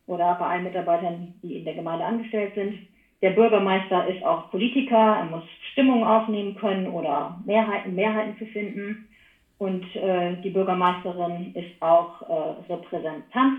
oder 0.08 0.36
bei 0.36 0.46
allen 0.48 0.64
Mitarbeitern, 0.64 1.34
die 1.42 1.56
in 1.58 1.66
der 1.66 1.74
Gemeinde 1.74 2.06
angestellt 2.06 2.54
sind. 2.54 2.76
Der 3.22 3.32
Bürgermeister 3.32 4.06
ist 4.06 4.24
auch 4.24 4.52
Politiker, 4.52 5.16
er 5.18 5.24
muss 5.24 5.44
Stimmungen 5.72 6.04
aufnehmen 6.04 6.54
können 6.56 6.88
oder 6.88 7.36
Mehrheiten, 7.44 7.96
Mehrheiten 7.96 8.38
zu 8.38 8.46
finden. 8.46 9.04
Und 9.58 9.86
äh, 9.96 10.36
die 10.44 10.50
Bürgermeisterin 10.50 11.52
ist 11.56 11.82
auch 11.82 12.22
äh, 12.30 12.72
Repräsentant. 12.72 13.56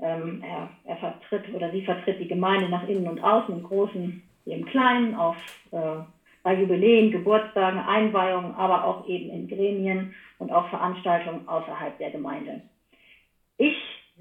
Ähm, 0.00 0.42
er, 0.46 0.68
er, 0.84 0.96
vertritt 0.96 1.52
oder 1.54 1.70
sie 1.72 1.82
vertritt 1.82 2.20
die 2.20 2.28
Gemeinde 2.28 2.68
nach 2.68 2.86
innen 2.86 3.08
und 3.08 3.22
außen, 3.22 3.56
im 3.56 3.64
Großen 3.64 4.22
wie 4.44 4.52
im 4.52 4.64
Kleinen, 4.66 5.14
auf, 5.16 5.36
äh, 5.72 6.02
bei 6.44 6.54
Jubiläen, 6.54 7.10
Geburtstagen, 7.10 7.80
Einweihungen, 7.80 8.54
aber 8.54 8.84
auch 8.84 9.08
eben 9.08 9.30
in 9.30 9.48
Gremien 9.48 10.14
und 10.38 10.52
auch 10.52 10.68
Veranstaltungen 10.68 11.48
außerhalb 11.48 11.98
der 11.98 12.10
Gemeinde. 12.10 12.62
Ich 13.56 13.76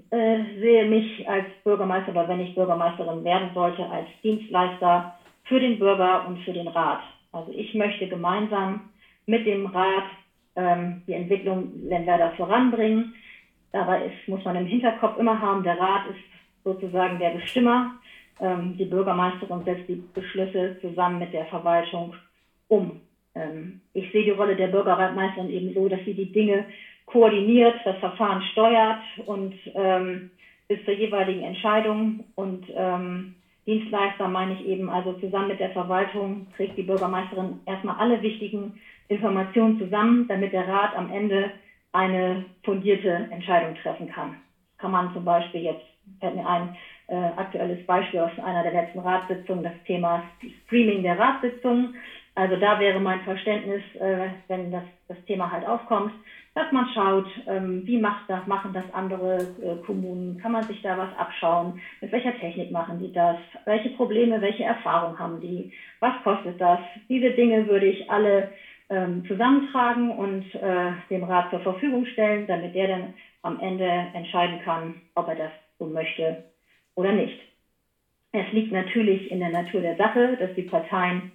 äh, 0.10 0.38
sehe 0.60 0.86
mich 0.86 1.28
als 1.30 1.46
Bürgermeister 1.64 2.12
oder 2.12 2.28
wenn 2.28 2.40
ich 2.40 2.56
Bürgermeisterin 2.56 3.24
werden 3.24 3.52
sollte, 3.54 3.88
als 3.90 4.08
Dienstleister 4.24 5.18
für 5.44 5.60
den 5.60 5.80
Bürger 5.80 6.28
und 6.28 6.40
für 6.40 6.54
den 6.54 6.68
Rat. 6.68 7.02
Also 7.32 7.52
ich 7.52 7.74
möchte 7.76 8.08
gemeinsam 8.08 8.90
mit 9.26 9.46
dem 9.46 9.68
Rat 9.68 10.06
ähm, 10.56 11.04
die 11.08 11.14
Entwicklung 11.14 11.72
Lemberda 11.88 12.32
voranbringen. 12.32 13.14
Dabei 13.72 14.06
ist, 14.06 14.28
muss 14.28 14.44
man 14.46 14.56
im 14.56 14.66
Hinterkopf 14.66 15.18
immer 15.18 15.40
haben, 15.40 15.64
der 15.64 15.80
Rat 15.80 16.08
ist 16.10 16.64
sozusagen 16.64 17.20
der 17.20 17.32
Bestimmer. 17.32 17.96
Ähm, 18.40 18.78
die 18.78 18.86
Bürgermeisterin 18.86 19.64
setzt 19.64 19.88
die 19.88 20.04
Beschlüsse 20.14 20.78
zusammen 20.82 21.20
mit 21.20 21.34
der 21.34 21.46
Verwaltung 21.46 22.14
um. 22.68 23.02
Ähm, 23.36 23.82
ich 23.94 24.12
sehe 24.12 24.24
die 24.24 24.32
Rolle 24.32 24.56
der 24.56 24.68
Bürgermeisterin 24.68 25.50
eben 25.50 25.74
so, 25.74 25.88
dass 25.88 26.00
sie 26.06 26.14
die 26.14 26.32
Dinge 26.32 26.66
koordiniert, 27.06 27.76
das 27.86 27.98
Verfahren 27.98 28.42
steuert 28.52 29.02
und 29.26 29.56
ähm, 29.74 30.30
bis 30.68 30.84
zur 30.86 30.94
jeweiligen 30.94 31.44
Entscheidung. 31.44 32.26
Und 32.36 32.66
ähm, 32.76 33.36
Dienstleister 33.66 34.28
meine 34.28 34.54
ich 34.54 34.66
eben, 34.66 34.90
also 34.90 35.14
zusammen 35.14 35.50
mit 35.50 35.60
der 35.60 35.72
Verwaltung 35.72 36.48
trägt 36.56 36.78
die 36.78 36.84
Bürgermeisterin 36.84 37.60
erstmal 37.66 37.98
alle 37.98 38.22
wichtigen 38.22 38.80
Informationen 39.08 39.80
zusammen, 39.80 40.28
damit 40.28 40.54
der 40.54 40.68
Rat 40.68 40.96
am 40.96 41.12
Ende 41.12 41.52
eine 41.92 42.46
fundierte 42.64 43.28
Entscheidung 43.32 43.76
treffen 43.76 44.08
kann. 44.08 44.36
Kann 44.78 44.92
man 44.92 45.12
zum 45.14 45.26
Beispiel 45.26 45.62
jetzt, 45.62 45.84
fällt 46.20 46.36
mir 46.36 46.46
ein 46.46 46.76
äh, 47.08 47.16
aktuelles 47.16 47.86
Beispiel 47.86 48.20
aus 48.20 48.32
einer 48.44 48.64
der 48.64 48.74
letzten 48.74 49.00
Ratssitzungen, 49.00 49.64
das 49.64 49.74
Thema 49.86 50.24
Streaming 50.66 51.04
der 51.04 51.18
Ratssitzungen. 51.18 51.96
Also 52.36 52.56
da 52.58 52.80
wäre 52.80 53.00
mein 53.00 53.22
Verständnis, 53.22 53.82
äh, 53.96 54.30
wenn 54.48 54.72
das, 54.72 54.84
das 55.08 55.18
Thema 55.26 55.52
halt 55.52 55.66
aufkommt, 55.66 56.14
dass 56.54 56.72
man 56.72 56.88
schaut, 56.94 57.28
ähm, 57.48 57.86
wie 57.86 57.98
macht 57.98 58.30
das, 58.30 58.46
machen 58.46 58.74
das 58.74 58.86
andere 58.94 59.38
äh, 59.62 59.86
Kommunen, 59.86 60.38
kann 60.38 60.52
man 60.52 60.64
sich 60.64 60.82
da 60.82 60.98
was 60.98 61.16
abschauen, 61.18 61.80
mit 62.02 62.12
welcher 62.12 62.38
Technik 62.38 62.72
machen 62.72 63.00
die 63.00 63.12
das, 63.12 63.38
welche 63.66 63.90
Probleme, 63.90 64.42
welche 64.42 64.64
Erfahrungen 64.64 65.18
haben 65.18 65.40
die, 65.40 65.72
was 66.00 66.14
kostet 66.24 66.60
das. 66.60 66.80
Diese 67.10 67.32
Dinge 67.32 67.68
würde 67.68 67.88
ich 67.88 68.10
alle 68.10 68.52
ähm, 68.90 69.26
zusammentragen 69.28 70.12
und 70.12 70.44
äh, 70.56 70.92
dem 71.10 71.24
Rat 71.24 71.50
zur 71.50 71.60
Verfügung 71.60 72.06
stellen, 72.06 72.48
damit 72.48 72.76
der 72.76 72.88
dann 72.88 73.14
am 73.42 73.60
Ende 73.60 73.86
entscheiden 74.14 74.60
kann, 74.64 75.02
ob 75.16 75.28
er 75.28 75.36
das 75.36 75.52
so 75.80 75.86
möchte 75.86 76.44
oder 76.96 77.12
nicht. 77.12 77.38
Es 78.32 78.52
liegt 78.52 78.72
natürlich 78.72 79.32
in 79.32 79.40
der 79.40 79.50
Natur 79.50 79.82
der 79.82 79.96
Sache, 79.96 80.38
dass 80.40 80.54
die 80.56 80.64
Parteien 80.64 81.32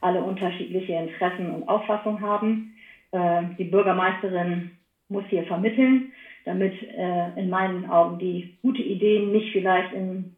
alle 0.00 0.22
unterschiedliche 0.22 0.92
Interessen 0.92 1.50
und 1.50 1.68
Auffassungen 1.68 2.20
haben. 2.20 2.74
Äh, 3.12 3.42
die 3.58 3.64
Bürgermeisterin 3.64 4.72
muss 5.08 5.24
hier 5.28 5.44
vermitteln, 5.44 6.12
damit 6.44 6.74
äh, 6.82 7.38
in 7.38 7.48
meinen 7.48 7.88
Augen 7.88 8.18
die 8.18 8.56
gute 8.62 8.82
Ideen 8.82 9.32
nicht 9.32 9.52
vielleicht 9.52 9.92
im 9.92 10.36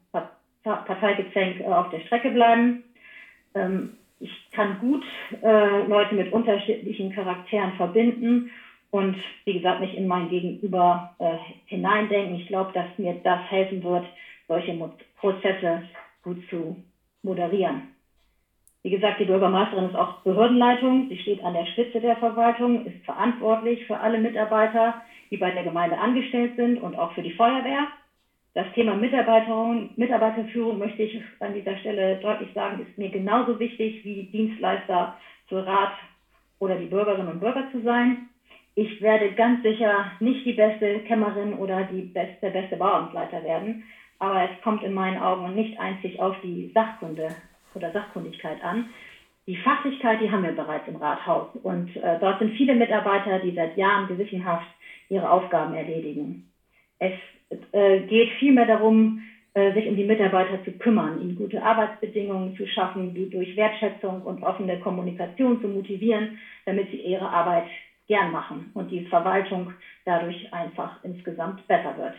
Parteigezänk 0.62 1.60
äh, 1.60 1.64
auf 1.64 1.90
der 1.90 2.00
Strecke 2.00 2.30
bleiben. 2.30 2.84
Ähm, 3.54 3.96
ich 4.20 4.50
kann 4.52 4.78
gut 4.80 5.04
äh, 5.42 5.86
Leute 5.86 6.14
mit 6.14 6.32
unterschiedlichen 6.32 7.12
Charakteren 7.12 7.72
verbinden 7.72 8.50
und 8.90 9.16
wie 9.44 9.54
gesagt 9.54 9.80
mich 9.80 9.96
in 9.96 10.06
mein 10.06 10.28
Gegenüber 10.28 11.14
äh, 11.18 11.36
hineindenken. 11.66 12.36
Ich 12.36 12.46
glaube, 12.46 12.72
dass 12.72 12.86
mir 12.98 13.14
das 13.22 13.40
helfen 13.50 13.82
wird, 13.82 14.06
solche 14.48 14.74
Mo 14.74 14.92
Prozesse 15.16 15.82
gut 16.22 16.38
zu 16.48 16.76
moderieren. 17.22 17.94
Wie 18.82 18.90
gesagt, 18.90 19.18
die 19.18 19.24
Bürgermeisterin 19.24 19.88
ist 19.88 19.96
auch 19.96 20.20
Behördenleitung. 20.20 21.08
Sie 21.08 21.18
steht 21.18 21.42
an 21.42 21.54
der 21.54 21.66
Spitze 21.66 22.00
der 22.00 22.16
Verwaltung, 22.16 22.86
ist 22.86 23.04
verantwortlich 23.04 23.84
für 23.86 23.98
alle 23.98 24.18
Mitarbeiter, 24.18 25.02
die 25.30 25.38
bei 25.38 25.50
der 25.50 25.64
Gemeinde 25.64 25.98
angestellt 25.98 26.52
sind 26.56 26.80
und 26.80 26.96
auch 26.96 27.12
für 27.12 27.22
die 27.22 27.32
Feuerwehr. 27.32 27.88
Das 28.56 28.72
Thema 28.72 28.94
Mitarbeiterführung 28.94 30.78
möchte 30.78 31.02
ich 31.02 31.20
an 31.40 31.52
dieser 31.52 31.76
Stelle 31.76 32.16
deutlich 32.16 32.48
sagen, 32.54 32.80
ist 32.80 32.96
mir 32.96 33.10
genauso 33.10 33.60
wichtig 33.60 34.02
wie 34.02 34.30
Dienstleister 34.32 35.14
für 35.46 35.66
Rat 35.66 35.92
oder 36.58 36.76
die 36.76 36.86
Bürgerinnen 36.86 37.28
und 37.28 37.40
Bürger 37.40 37.68
zu 37.70 37.82
sein. 37.82 38.30
Ich 38.74 39.02
werde 39.02 39.32
ganz 39.32 39.62
sicher 39.62 40.10
nicht 40.20 40.46
die 40.46 40.54
beste 40.54 41.00
Kämmerin 41.00 41.52
oder 41.58 41.84
die 41.84 42.00
beste, 42.00 42.36
der 42.40 42.48
beste 42.48 42.76
Bauamtsleiter 42.76 43.44
werden, 43.44 43.84
aber 44.20 44.44
es 44.44 44.62
kommt 44.62 44.82
in 44.82 44.94
meinen 44.94 45.20
Augen 45.20 45.54
nicht 45.54 45.78
einzig 45.78 46.18
auf 46.18 46.36
die 46.42 46.70
Sachkunde 46.72 47.28
oder 47.74 47.92
Sachkundigkeit 47.92 48.64
an. 48.64 48.88
Die 49.46 49.58
Fachlichkeit, 49.58 50.22
die 50.22 50.30
haben 50.30 50.44
wir 50.44 50.52
bereits 50.52 50.88
im 50.88 50.96
Rathaus. 50.96 51.48
Und 51.62 51.94
äh, 51.96 52.18
dort 52.20 52.38
sind 52.38 52.56
viele 52.56 52.74
Mitarbeiter, 52.74 53.38
die 53.40 53.54
seit 53.54 53.76
Jahren 53.76 54.08
gewissenhaft 54.08 54.66
ihre 55.10 55.30
Aufgaben 55.30 55.74
erledigen. 55.74 56.50
Es 56.98 57.12
äh, 57.72 58.00
geht 58.00 58.30
vielmehr 58.38 58.66
darum, 58.66 59.22
äh, 59.54 59.72
sich 59.72 59.86
um 59.86 59.96
die 59.96 60.04
Mitarbeiter 60.04 60.62
zu 60.64 60.72
kümmern, 60.72 61.20
ihnen 61.20 61.36
gute 61.36 61.62
Arbeitsbedingungen 61.62 62.56
zu 62.56 62.66
schaffen, 62.66 63.14
die 63.14 63.30
durch 63.30 63.56
Wertschätzung 63.56 64.22
und 64.22 64.42
offene 64.42 64.78
Kommunikation 64.80 65.60
zu 65.60 65.68
motivieren, 65.68 66.38
damit 66.64 66.90
sie 66.90 66.98
ihre 66.98 67.28
Arbeit 67.28 67.66
gern 68.08 68.32
machen 68.32 68.70
und 68.74 68.90
die 68.90 69.06
Verwaltung 69.06 69.72
dadurch 70.04 70.52
einfach 70.52 71.02
insgesamt 71.04 71.66
besser 71.66 71.96
wird. 71.96 72.14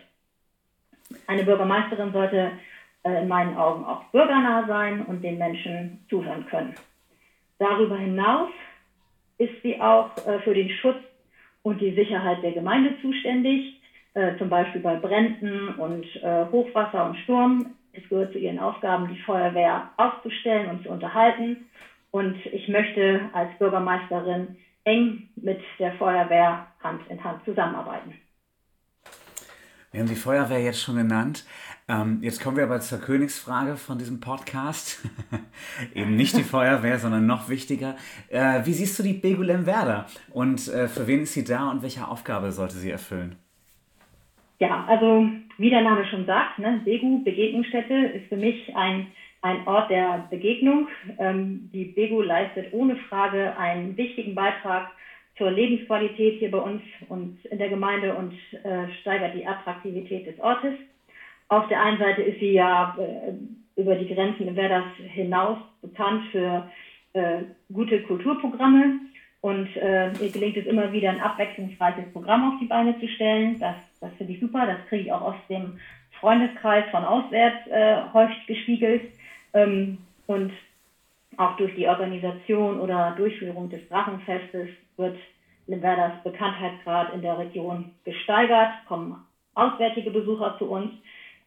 Eine 1.28 1.44
Bürgermeisterin 1.44 2.12
sollte 2.12 2.52
äh, 3.04 3.22
in 3.22 3.28
meinen 3.28 3.56
Augen 3.56 3.84
auch 3.86 4.06
bürgernah 4.06 4.66
sein 4.68 5.06
und 5.06 5.24
den 5.24 5.38
Menschen 5.38 6.06
zuhören 6.10 6.46
können. 6.48 6.76
Darüber 7.60 7.98
hinaus 7.98 8.50
ist 9.40 9.62
sie 9.64 9.80
auch 9.82 10.12
für 10.44 10.54
den 10.54 10.70
Schutz 10.70 10.98
und 11.64 11.82
die 11.82 11.94
Sicherheit 11.94 12.44
der 12.44 12.52
Gemeinde 12.52 12.94
zuständig, 13.02 13.77
äh, 14.18 14.38
zum 14.38 14.50
Beispiel 14.50 14.82
bei 14.82 14.96
Bränden 14.96 15.70
und 15.76 16.06
Hochwasser 16.52 17.06
und 17.06 17.18
Sturm. 17.20 17.76
Es 17.94 18.08
gehört 18.10 18.32
zu 18.32 18.40
ihren 18.40 18.60
Aufgaben, 18.60 19.08
die 19.08 19.22
Feuerwehr 19.22 19.90
aufzustellen 19.98 20.70
und 20.70 20.84
zu 20.84 20.90
unterhalten. 20.90 21.68
Und 22.12 22.36
ich 22.46 22.68
möchte 22.68 23.22
als 23.34 23.50
Bürgermeisterin 23.60 24.58
eng 24.84 25.30
mit 25.36 25.60
der 25.80 25.94
Feuerwehr 25.94 26.68
Hand 26.82 27.02
in 27.10 27.24
Hand 27.24 27.44
zusammenarbeiten. 27.46 28.14
Wir 29.92 30.02
haben 30.02 30.10
die 30.10 30.16
Feuerwehr 30.16 30.62
jetzt 30.62 30.82
schon 30.82 30.96
genannt. 30.96 31.46
Ähm, 31.88 32.20
jetzt 32.22 32.42
kommen 32.42 32.58
wir 32.58 32.66
aber 32.66 32.82
zur 32.82 33.00
Königsfrage 33.00 33.78
von 33.78 33.98
diesem 33.98 34.20
Podcast. 34.20 35.00
Eben 35.94 36.16
nicht 36.16 36.38
die 36.38 36.44
Feuerwehr, 36.56 37.00
sondern 37.00 37.26
noch 37.26 37.50
wichtiger. 37.50 37.96
Äh, 38.30 38.66
wie 38.66 38.74
siehst 38.74 39.00
du 39.00 39.04
die 39.04 39.14
Begulem 39.14 39.66
Werder 39.66 40.06
und 40.32 40.68
äh, 40.68 40.88
für 40.88 41.08
wen 41.08 41.22
ist 41.22 41.34
sie 41.34 41.44
da 41.44 41.70
und 41.72 41.82
welche 41.82 42.08
Aufgabe 42.08 42.52
sollte 42.52 42.76
sie 42.76 42.92
erfüllen? 42.92 43.38
Ja, 44.60 44.86
also 44.88 45.30
wie 45.58 45.70
der 45.70 45.82
Name 45.82 46.06
schon 46.06 46.26
sagt, 46.26 46.60
ne, 46.60 46.82
Begu, 46.84 47.24
Begegnungsstätte, 47.24 47.94
ist 47.94 48.28
für 48.28 48.38
mich 48.38 48.76
ein, 48.76 49.08
ein 49.42 49.68
Ort 49.68 49.90
der 49.90 50.28
Begegnung. 50.30 50.88
Ähm, 51.20 51.70
die 51.74 51.86
Begu 51.86 52.22
leistet 52.22 52.74
ohne 52.74 52.96
Frage 52.96 53.56
einen 53.58 53.96
wichtigen 53.98 54.34
Beitrag 54.34 54.88
zur 55.38 55.52
Lebensqualität 55.52 56.40
hier 56.40 56.50
bei 56.50 56.58
uns 56.58 56.82
und 57.10 57.38
in 57.46 57.60
der 57.60 57.70
Gemeinde 57.70 58.16
und 58.16 58.34
äh, 58.64 58.90
steigert 59.02 59.36
die 59.36 59.46
Attraktivität 59.46 60.26
des 60.26 60.40
Ortes. 60.40 60.74
Auf 61.50 61.68
der 61.68 61.82
einen 61.82 62.00
Seite 62.00 62.24
ist 62.24 62.40
sie 62.40 62.54
ja 62.54 62.96
äh, 62.98 63.80
über 63.80 63.96
die 63.96 64.12
Grenzen 64.12 64.56
Werders 64.56 64.88
hinaus 65.14 65.60
bekannt 65.82 66.24
für 66.32 66.68
äh, 67.14 67.44
gute 67.72 68.02
Kulturprogramme 68.02 69.00
und 69.42 69.76
äh, 69.78 70.12
ihr 70.14 70.32
gelingt 70.32 70.58
es 70.58 70.66
immer 70.66 70.92
wieder, 70.92 71.10
ein 71.10 71.22
abwechslungsreiches 71.22 72.12
Programm 72.12 72.54
auf 72.54 72.60
die 72.60 72.66
Beine 72.66 73.00
zu 73.00 73.08
stellen. 73.08 73.60
Das, 73.60 73.76
das 74.02 74.12
finde 74.18 74.34
ich 74.34 74.40
super. 74.40 74.66
Das 74.66 74.86
kriege 74.90 75.04
ich 75.04 75.12
auch 75.12 75.22
aus 75.22 75.36
dem 75.50 75.80
Freundeskreis 76.20 76.86
von 76.92 77.06
auswärts 77.06 77.68
äh, 77.68 77.98
häufig 78.14 78.46
gespiegelt. 78.48 79.04
Ähm, 79.54 80.00
und 80.26 80.52
auch 81.38 81.56
durch 81.58 81.76
die 81.76 81.88
Organisation 81.88 82.80
oder 82.80 83.14
Durchführung 83.16 83.70
des 83.70 83.88
Drachenfestes 83.90 84.70
wird 84.98 85.18
Limwerdas 85.68 86.24
Bekanntheitsgrad 86.24 87.14
in 87.14 87.22
der 87.22 87.38
Region 87.38 87.92
gesteigert, 88.06 88.72
kommen 88.88 89.16
auswärtige 89.54 90.12
Besucher 90.12 90.56
zu 90.58 90.66
uns. 90.66 90.92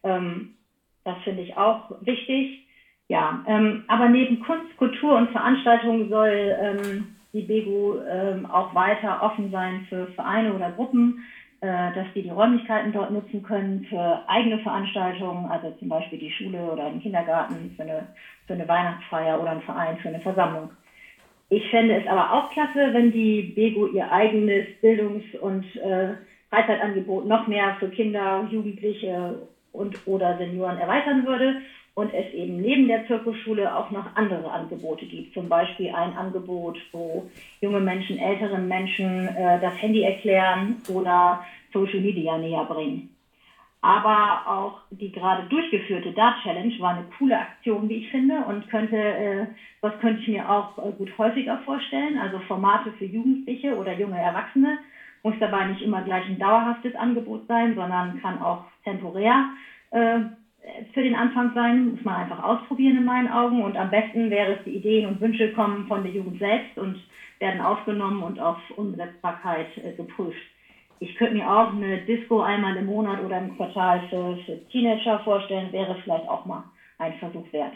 Ähm, 0.03 0.55
das 1.03 1.17
finde 1.23 1.41
ich 1.41 1.57
auch 1.57 1.91
wichtig. 2.01 2.67
Ja, 3.07 3.43
ähm, 3.47 3.83
aber 3.87 4.07
neben 4.07 4.39
Kunst, 4.39 4.77
Kultur 4.77 5.17
und 5.17 5.31
Veranstaltungen 5.31 6.09
soll 6.09 6.57
ähm, 6.61 7.15
die 7.33 7.41
BEGU 7.41 7.99
ähm, 8.09 8.45
auch 8.45 8.73
weiter 8.75 9.21
offen 9.21 9.51
sein 9.51 9.85
für 9.89 10.07
Vereine 10.07 10.53
oder 10.53 10.71
Gruppen, 10.71 11.23
äh, 11.61 11.93
dass 11.93 12.07
die 12.13 12.23
die 12.23 12.29
Räumlichkeiten 12.29 12.91
dort 12.91 13.11
nutzen 13.11 13.43
können 13.43 13.85
für 13.89 14.23
eigene 14.27 14.59
Veranstaltungen, 14.59 15.45
also 15.45 15.71
zum 15.79 15.89
Beispiel 15.89 16.19
die 16.19 16.31
Schule 16.31 16.59
oder 16.71 16.89
den 16.89 17.01
Kindergarten 17.01 17.73
für 17.75 17.83
eine, 17.83 18.07
für 18.47 18.53
eine 18.53 18.67
Weihnachtsfeier 18.67 19.39
oder 19.39 19.51
ein 19.51 19.61
Verein 19.61 19.97
für 19.97 20.09
eine 20.09 20.19
Versammlung. 20.19 20.71
Ich 21.49 21.69
fände 21.69 21.95
es 21.95 22.07
aber 22.07 22.33
auch 22.33 22.49
klasse, 22.51 22.93
wenn 22.93 23.11
die 23.11 23.53
BEGU 23.55 23.87
ihr 23.87 24.11
eigenes 24.11 24.67
Bildungs- 24.81 25.35
und 25.39 25.63
äh, 25.77 26.15
Freizeitangebot 26.49 27.25
noch 27.25 27.47
mehr 27.47 27.75
für 27.79 27.89
Kinder, 27.89 28.47
Jugendliche 28.49 29.35
und 29.71 30.05
oder 30.05 30.37
Senioren 30.37 30.77
erweitern 30.77 31.25
würde 31.25 31.61
und 31.93 32.13
es 32.13 32.33
eben 32.33 32.61
neben 32.61 32.87
der 32.87 33.05
Zirkusschule 33.07 33.75
auch 33.75 33.91
noch 33.91 34.15
andere 34.15 34.49
Angebote 34.49 35.05
gibt. 35.05 35.33
Zum 35.33 35.49
Beispiel 35.49 35.93
ein 35.93 36.15
Angebot, 36.15 36.77
wo 36.91 37.29
junge 37.59 37.81
Menschen 37.81 38.17
älteren 38.17 38.67
Menschen 38.67 39.27
äh, 39.27 39.59
das 39.59 39.79
Handy 39.81 40.03
erklären 40.03 40.77
oder 40.87 41.43
Social 41.73 41.99
Media 41.99 42.37
näher 42.37 42.63
bringen. 42.65 43.09
Aber 43.81 44.43
auch 44.45 44.81
die 44.91 45.11
gerade 45.11 45.47
durchgeführte 45.49 46.11
Dart 46.11 46.35
Challenge 46.43 46.73
war 46.79 46.91
eine 46.91 47.05
coole 47.17 47.37
Aktion, 47.37 47.89
wie 47.89 47.95
ich 47.95 48.09
finde, 48.09 48.45
und 48.47 48.69
könnte, 48.69 48.95
äh, 48.95 49.47
was 49.81 49.97
könnte 49.99 50.21
ich 50.21 50.27
mir 50.27 50.47
auch 50.47 50.77
äh, 50.77 50.91
gut 50.91 51.17
häufiger 51.17 51.57
vorstellen. 51.65 52.17
Also 52.19 52.39
Formate 52.39 52.91
für 52.93 53.05
Jugendliche 53.05 53.75
oder 53.75 53.97
junge 53.97 54.19
Erwachsene 54.19 54.77
muss 55.23 55.33
dabei 55.39 55.65
nicht 55.65 55.81
immer 55.81 56.03
gleich 56.03 56.25
ein 56.27 56.39
dauerhaftes 56.39 56.95
Angebot 56.95 57.47
sein, 57.47 57.75
sondern 57.75 58.21
kann 58.21 58.41
auch 58.41 58.65
temporär 58.83 59.49
äh, 59.89 60.19
für 60.93 61.01
den 61.01 61.15
Anfang 61.15 61.53
sein, 61.53 61.91
muss 61.91 62.03
man 62.03 62.15
einfach 62.15 62.43
ausprobieren 62.43 62.97
in 62.97 63.05
meinen 63.05 63.29
Augen. 63.29 63.63
Und 63.63 63.77
am 63.77 63.89
besten 63.89 64.29
wäre 64.29 64.55
es, 64.55 64.63
die 64.65 64.75
Ideen 64.75 65.07
und 65.07 65.21
Wünsche 65.21 65.53
kommen 65.53 65.87
von 65.87 66.03
der 66.03 66.11
Jugend 66.11 66.39
selbst 66.39 66.77
und 66.77 67.01
werden 67.39 67.61
aufgenommen 67.61 68.21
und 68.21 68.39
auf 68.39 68.57
Umsetzbarkeit 68.75 69.67
äh, 69.77 69.93
geprüft. 69.93 70.37
Ich 70.99 71.15
könnte 71.15 71.33
mir 71.33 71.49
auch 71.49 71.73
eine 71.73 72.01
Disco 72.05 72.41
einmal 72.41 72.77
im 72.77 72.85
Monat 72.85 73.23
oder 73.23 73.39
im 73.39 73.57
Quartal 73.57 74.07
für, 74.09 74.37
für 74.45 74.63
Teenager 74.69 75.19
vorstellen, 75.23 75.71
wäre 75.71 75.95
vielleicht 76.03 76.29
auch 76.29 76.45
mal 76.45 76.63
ein 76.99 77.13
Versuch 77.13 77.51
wert. 77.51 77.73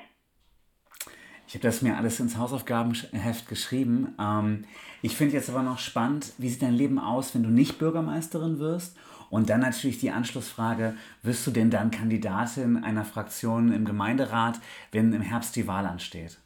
Ich 1.48 1.56
habe 1.56 1.64
das 1.64 1.82
mir 1.82 1.98
alles 1.98 2.20
ins 2.20 2.38
Hausaufgabenheft 2.38 3.48
geschrieben. 3.48 4.16
Ähm, 4.20 4.66
ich 5.02 5.16
finde 5.16 5.34
jetzt 5.34 5.50
aber 5.50 5.64
noch 5.64 5.80
spannend, 5.80 6.34
wie 6.38 6.50
sieht 6.50 6.62
dein 6.62 6.74
Leben 6.74 7.00
aus, 7.00 7.34
wenn 7.34 7.44
du 7.44 7.50
nicht 7.50 7.80
Bürgermeisterin 7.80 8.60
wirst 8.60 8.98
und 9.30 9.50
dann 9.50 9.62
natürlich 9.62 10.00
die 10.00 10.12
Anschlussfrage, 10.12 10.96
wirst 11.24 11.46
du 11.48 11.52
denn 11.52 11.70
dann 11.70 11.92
Kandidatin 11.92 12.84
einer 12.84 13.06
Fraktion 13.06 13.72
im 13.72 13.86
Gemeinderat, 13.86 14.60
wenn 14.92 15.14
im 15.14 15.22
Herbst 15.22 15.56
die 15.56 15.68
Wahl 15.68 15.86
ansteht? 15.86 16.38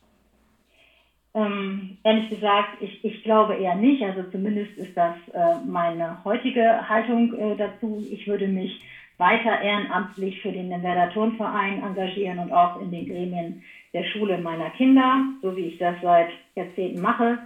Ähm, 1.34 1.98
ehrlich 2.04 2.30
gesagt, 2.30 2.82
ich, 2.82 3.04
ich 3.06 3.24
glaube 3.24 3.56
eher 3.56 3.76
nicht. 3.76 4.02
Also 4.04 4.24
zumindest 4.32 4.78
ist 4.78 4.98
das 4.98 5.16
äh, 5.34 5.66
meine 5.66 6.24
heutige 6.24 6.90
Haltung 6.90 7.34
äh, 7.34 7.56
dazu. 7.56 8.04
Ich 8.10 8.28
würde 8.28 8.48
mich 8.48 8.82
weiter 9.18 9.62
ehrenamtlich 9.62 10.42
für 10.42 10.52
den 10.52 10.70
Werder 10.70 11.12
Turnverein 11.14 11.84
engagieren 11.84 12.40
und 12.40 12.52
auch 12.52 12.82
in 12.82 12.90
den 12.90 13.06
Gremien 13.06 13.64
der 13.94 14.06
Schule 14.06 14.38
meiner 14.40 14.70
Kinder, 14.72 15.24
so 15.42 15.56
wie 15.56 15.66
ich 15.66 15.78
das 15.78 15.96
seit 16.02 16.30
Jahrzehnten 16.56 17.02
mache. 17.02 17.40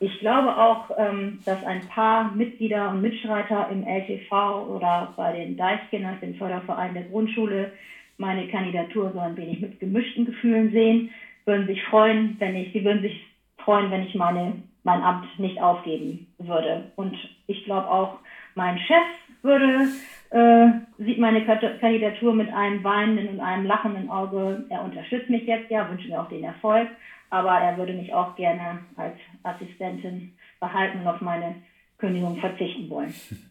Ich 0.00 0.20
glaube 0.20 0.56
auch, 0.56 0.90
ähm, 0.96 1.40
dass 1.44 1.64
ein 1.64 1.86
paar 1.88 2.32
Mitglieder 2.32 2.90
und 2.90 3.02
Mitstreiter 3.02 3.68
im 3.70 3.84
LTV 3.84 4.68
oder 4.68 5.12
bei 5.16 5.32
den 5.32 5.56
Deichkindern, 5.56 6.20
dem 6.20 6.36
Förderverein 6.36 6.94
der 6.94 7.04
Grundschule, 7.04 7.72
meine 8.16 8.48
Kandidatur 8.48 9.10
so 9.12 9.18
ein 9.18 9.36
wenig 9.36 9.60
mit 9.60 9.80
gemischten 9.80 10.24
Gefühlen 10.24 10.70
sehen, 10.70 11.10
würden 11.44 11.66
sich 11.66 11.82
freuen, 11.84 12.36
wenn 12.38 12.54
ich, 12.54 12.72
sie 12.72 12.84
würden 12.84 13.02
sich 13.02 13.26
freuen, 13.58 13.90
wenn 13.90 14.06
ich 14.06 14.14
meine, 14.14 14.62
mein 14.84 15.02
Amt 15.02 15.26
nicht 15.38 15.60
aufgeben 15.60 16.26
würde. 16.38 16.92
Und 16.96 17.16
ich 17.46 17.64
glaube 17.64 17.90
auch, 17.90 18.18
mein 18.54 18.78
Chef 18.78 19.04
würde, 19.42 19.88
äh, 20.30 20.68
sieht 20.98 21.18
meine 21.18 21.44
Kandidatur 21.44 22.34
mit 22.34 22.52
einem 22.52 22.84
weinenden 22.84 23.28
und 23.28 23.40
einem 23.40 23.66
lachenden 23.66 24.10
Auge. 24.10 24.64
Er 24.68 24.84
unterstützt 24.84 25.30
mich 25.30 25.44
jetzt 25.44 25.70
ja, 25.70 25.88
wünscht 25.90 26.08
mir 26.08 26.20
auch 26.20 26.28
den 26.28 26.44
Erfolg 26.44 26.88
aber 27.30 27.50
er 27.50 27.76
würde 27.76 27.92
mich 27.92 28.12
auch 28.12 28.34
gerne 28.36 28.80
als 28.96 29.16
Assistentin 29.42 30.34
behalten 30.60 31.00
und 31.00 31.08
auf 31.08 31.20
meine 31.20 31.56
Kündigung 31.98 32.38
verzichten 32.38 32.88
wollen. 32.88 33.14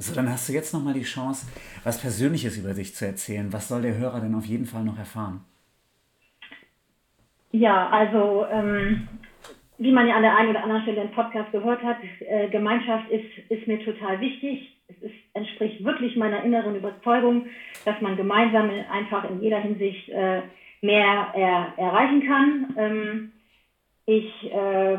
So, 0.00 0.14
dann 0.14 0.30
hast 0.30 0.48
du 0.48 0.52
jetzt 0.52 0.72
nochmal 0.72 0.94
die 0.94 1.02
Chance, 1.02 1.48
was 1.82 2.00
Persönliches 2.00 2.56
über 2.56 2.72
dich 2.72 2.94
zu 2.94 3.04
erzählen. 3.04 3.52
Was 3.52 3.66
soll 3.66 3.82
der 3.82 3.98
Hörer 3.98 4.20
denn 4.20 4.36
auf 4.36 4.46
jeden 4.46 4.64
Fall 4.64 4.84
noch 4.84 4.96
erfahren? 4.96 5.40
Ja, 7.50 7.88
also 7.88 8.46
ähm, 8.48 9.08
wie 9.78 9.90
man 9.90 10.06
ja 10.06 10.14
an 10.14 10.22
der 10.22 10.36
einen 10.36 10.50
oder 10.50 10.62
anderen 10.62 10.82
Stelle 10.82 11.02
im 11.02 11.10
Podcast 11.10 11.50
gehört 11.50 11.82
hat, 11.82 11.96
äh, 12.20 12.48
Gemeinschaft 12.48 13.10
ist, 13.10 13.50
ist 13.50 13.66
mir 13.66 13.84
total 13.84 14.20
wichtig. 14.20 14.76
Es 14.86 15.02
ist, 15.02 15.14
entspricht 15.34 15.84
wirklich 15.84 16.16
meiner 16.16 16.44
inneren 16.44 16.76
Überzeugung, 16.76 17.46
dass 17.84 18.00
man 18.00 18.16
gemeinsam 18.16 18.70
einfach 18.92 19.28
in 19.28 19.42
jeder 19.42 19.58
Hinsicht 19.58 20.08
äh, 20.10 20.42
mehr 20.82 21.32
er, 21.34 21.72
erreichen 21.76 22.26
kann. 22.26 22.66
Ähm, 22.76 23.32
ich 24.06 24.52
äh, 24.52 24.98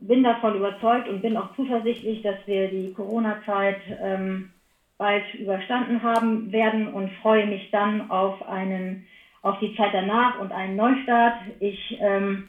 bin 0.00 0.22
davon 0.22 0.56
überzeugt 0.56 1.08
und 1.08 1.22
bin 1.22 1.36
auch 1.36 1.54
zuversichtlich, 1.54 2.22
dass 2.22 2.36
wir 2.46 2.68
die 2.68 2.92
Corona-Zeit 2.92 3.78
ähm, 4.02 4.50
bald 4.98 5.32
überstanden 5.34 6.02
haben 6.02 6.52
werden 6.52 6.88
und 6.88 7.10
freue 7.22 7.46
mich 7.46 7.70
dann 7.70 8.10
auf 8.10 8.46
einen 8.48 9.04
auf 9.42 9.58
die 9.60 9.74
Zeit 9.76 9.94
danach 9.94 10.38
und 10.40 10.52
einen 10.52 10.74
Neustart. 10.74 11.36
Ich 11.60 11.96
ähm, 12.00 12.48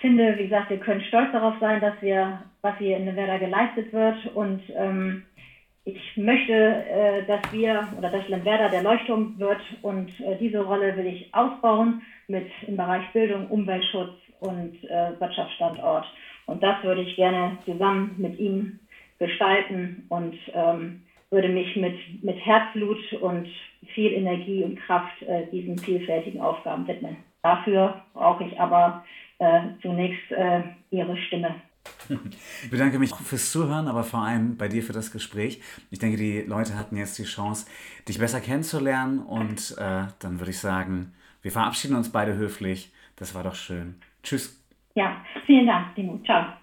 finde, 0.00 0.38
wie 0.38 0.44
gesagt, 0.44 0.70
wir 0.70 0.78
können 0.78 1.02
stolz 1.02 1.30
darauf 1.32 1.54
sein, 1.60 1.80
dass 1.80 1.94
wir, 2.00 2.40
was 2.62 2.76
hier 2.78 2.96
in 2.96 3.04
Nevada 3.04 3.36
geleistet 3.36 3.92
wird 3.92 4.16
und 4.34 4.62
ähm, 4.74 5.22
ich 5.88 6.16
möchte, 6.16 6.52
äh, 6.52 7.24
dass 7.26 7.40
wir 7.52 7.88
oder 7.96 8.10
dass 8.10 8.28
Lemwerder 8.28 8.68
der 8.68 8.82
Leuchtturm 8.82 9.38
wird 9.38 9.60
und 9.82 10.08
äh, 10.20 10.36
diese 10.38 10.60
Rolle 10.60 10.96
will 10.96 11.06
ich 11.06 11.34
ausbauen 11.34 12.02
mit 12.26 12.46
im 12.66 12.76
Bereich 12.76 13.06
Bildung, 13.12 13.46
Umweltschutz 13.48 14.12
und 14.40 14.84
äh, 14.84 15.18
Wirtschaftsstandort. 15.18 16.06
Und 16.46 16.62
das 16.62 16.82
würde 16.82 17.02
ich 17.02 17.16
gerne 17.16 17.58
zusammen 17.64 18.14
mit 18.18 18.38
ihm 18.38 18.78
gestalten 19.18 20.04
und 20.08 20.34
ähm, 20.54 21.02
würde 21.30 21.48
mich 21.48 21.74
mit, 21.76 21.96
mit 22.22 22.36
Herzblut 22.44 23.12
und 23.20 23.48
viel 23.94 24.12
Energie 24.12 24.62
und 24.64 24.76
Kraft 24.80 25.22
äh, 25.22 25.46
diesen 25.50 25.78
vielfältigen 25.78 26.40
Aufgaben 26.40 26.86
widmen. 26.86 27.16
Dafür 27.42 28.02
brauche 28.14 28.44
ich 28.44 28.60
aber 28.60 29.04
äh, 29.38 29.60
zunächst 29.82 30.30
äh, 30.32 30.62
Ihre 30.90 31.16
Stimme. 31.16 31.54
Ich 32.62 32.70
bedanke 32.70 32.98
mich 32.98 33.14
fürs 33.14 33.52
Zuhören, 33.52 33.88
aber 33.88 34.02
vor 34.02 34.20
allem 34.20 34.56
bei 34.56 34.68
dir 34.68 34.82
für 34.82 34.92
das 34.92 35.10
Gespräch. 35.10 35.60
Ich 35.90 35.98
denke, 35.98 36.16
die 36.16 36.40
Leute 36.40 36.76
hatten 36.76 36.96
jetzt 36.96 37.18
die 37.18 37.24
Chance, 37.24 37.66
dich 38.08 38.18
besser 38.18 38.40
kennenzulernen 38.40 39.20
und 39.20 39.76
äh, 39.78 40.06
dann 40.18 40.40
würde 40.40 40.50
ich 40.50 40.58
sagen, 40.58 41.12
wir 41.42 41.52
verabschieden 41.52 41.96
uns 41.96 42.10
beide 42.10 42.34
höflich. 42.34 42.92
Das 43.16 43.34
war 43.34 43.42
doch 43.42 43.54
schön. 43.54 43.96
Tschüss. 44.22 44.62
Ja, 44.94 45.24
vielen 45.46 45.66
Dank, 45.66 45.94
Timo. 45.94 46.20
Ciao. 46.24 46.57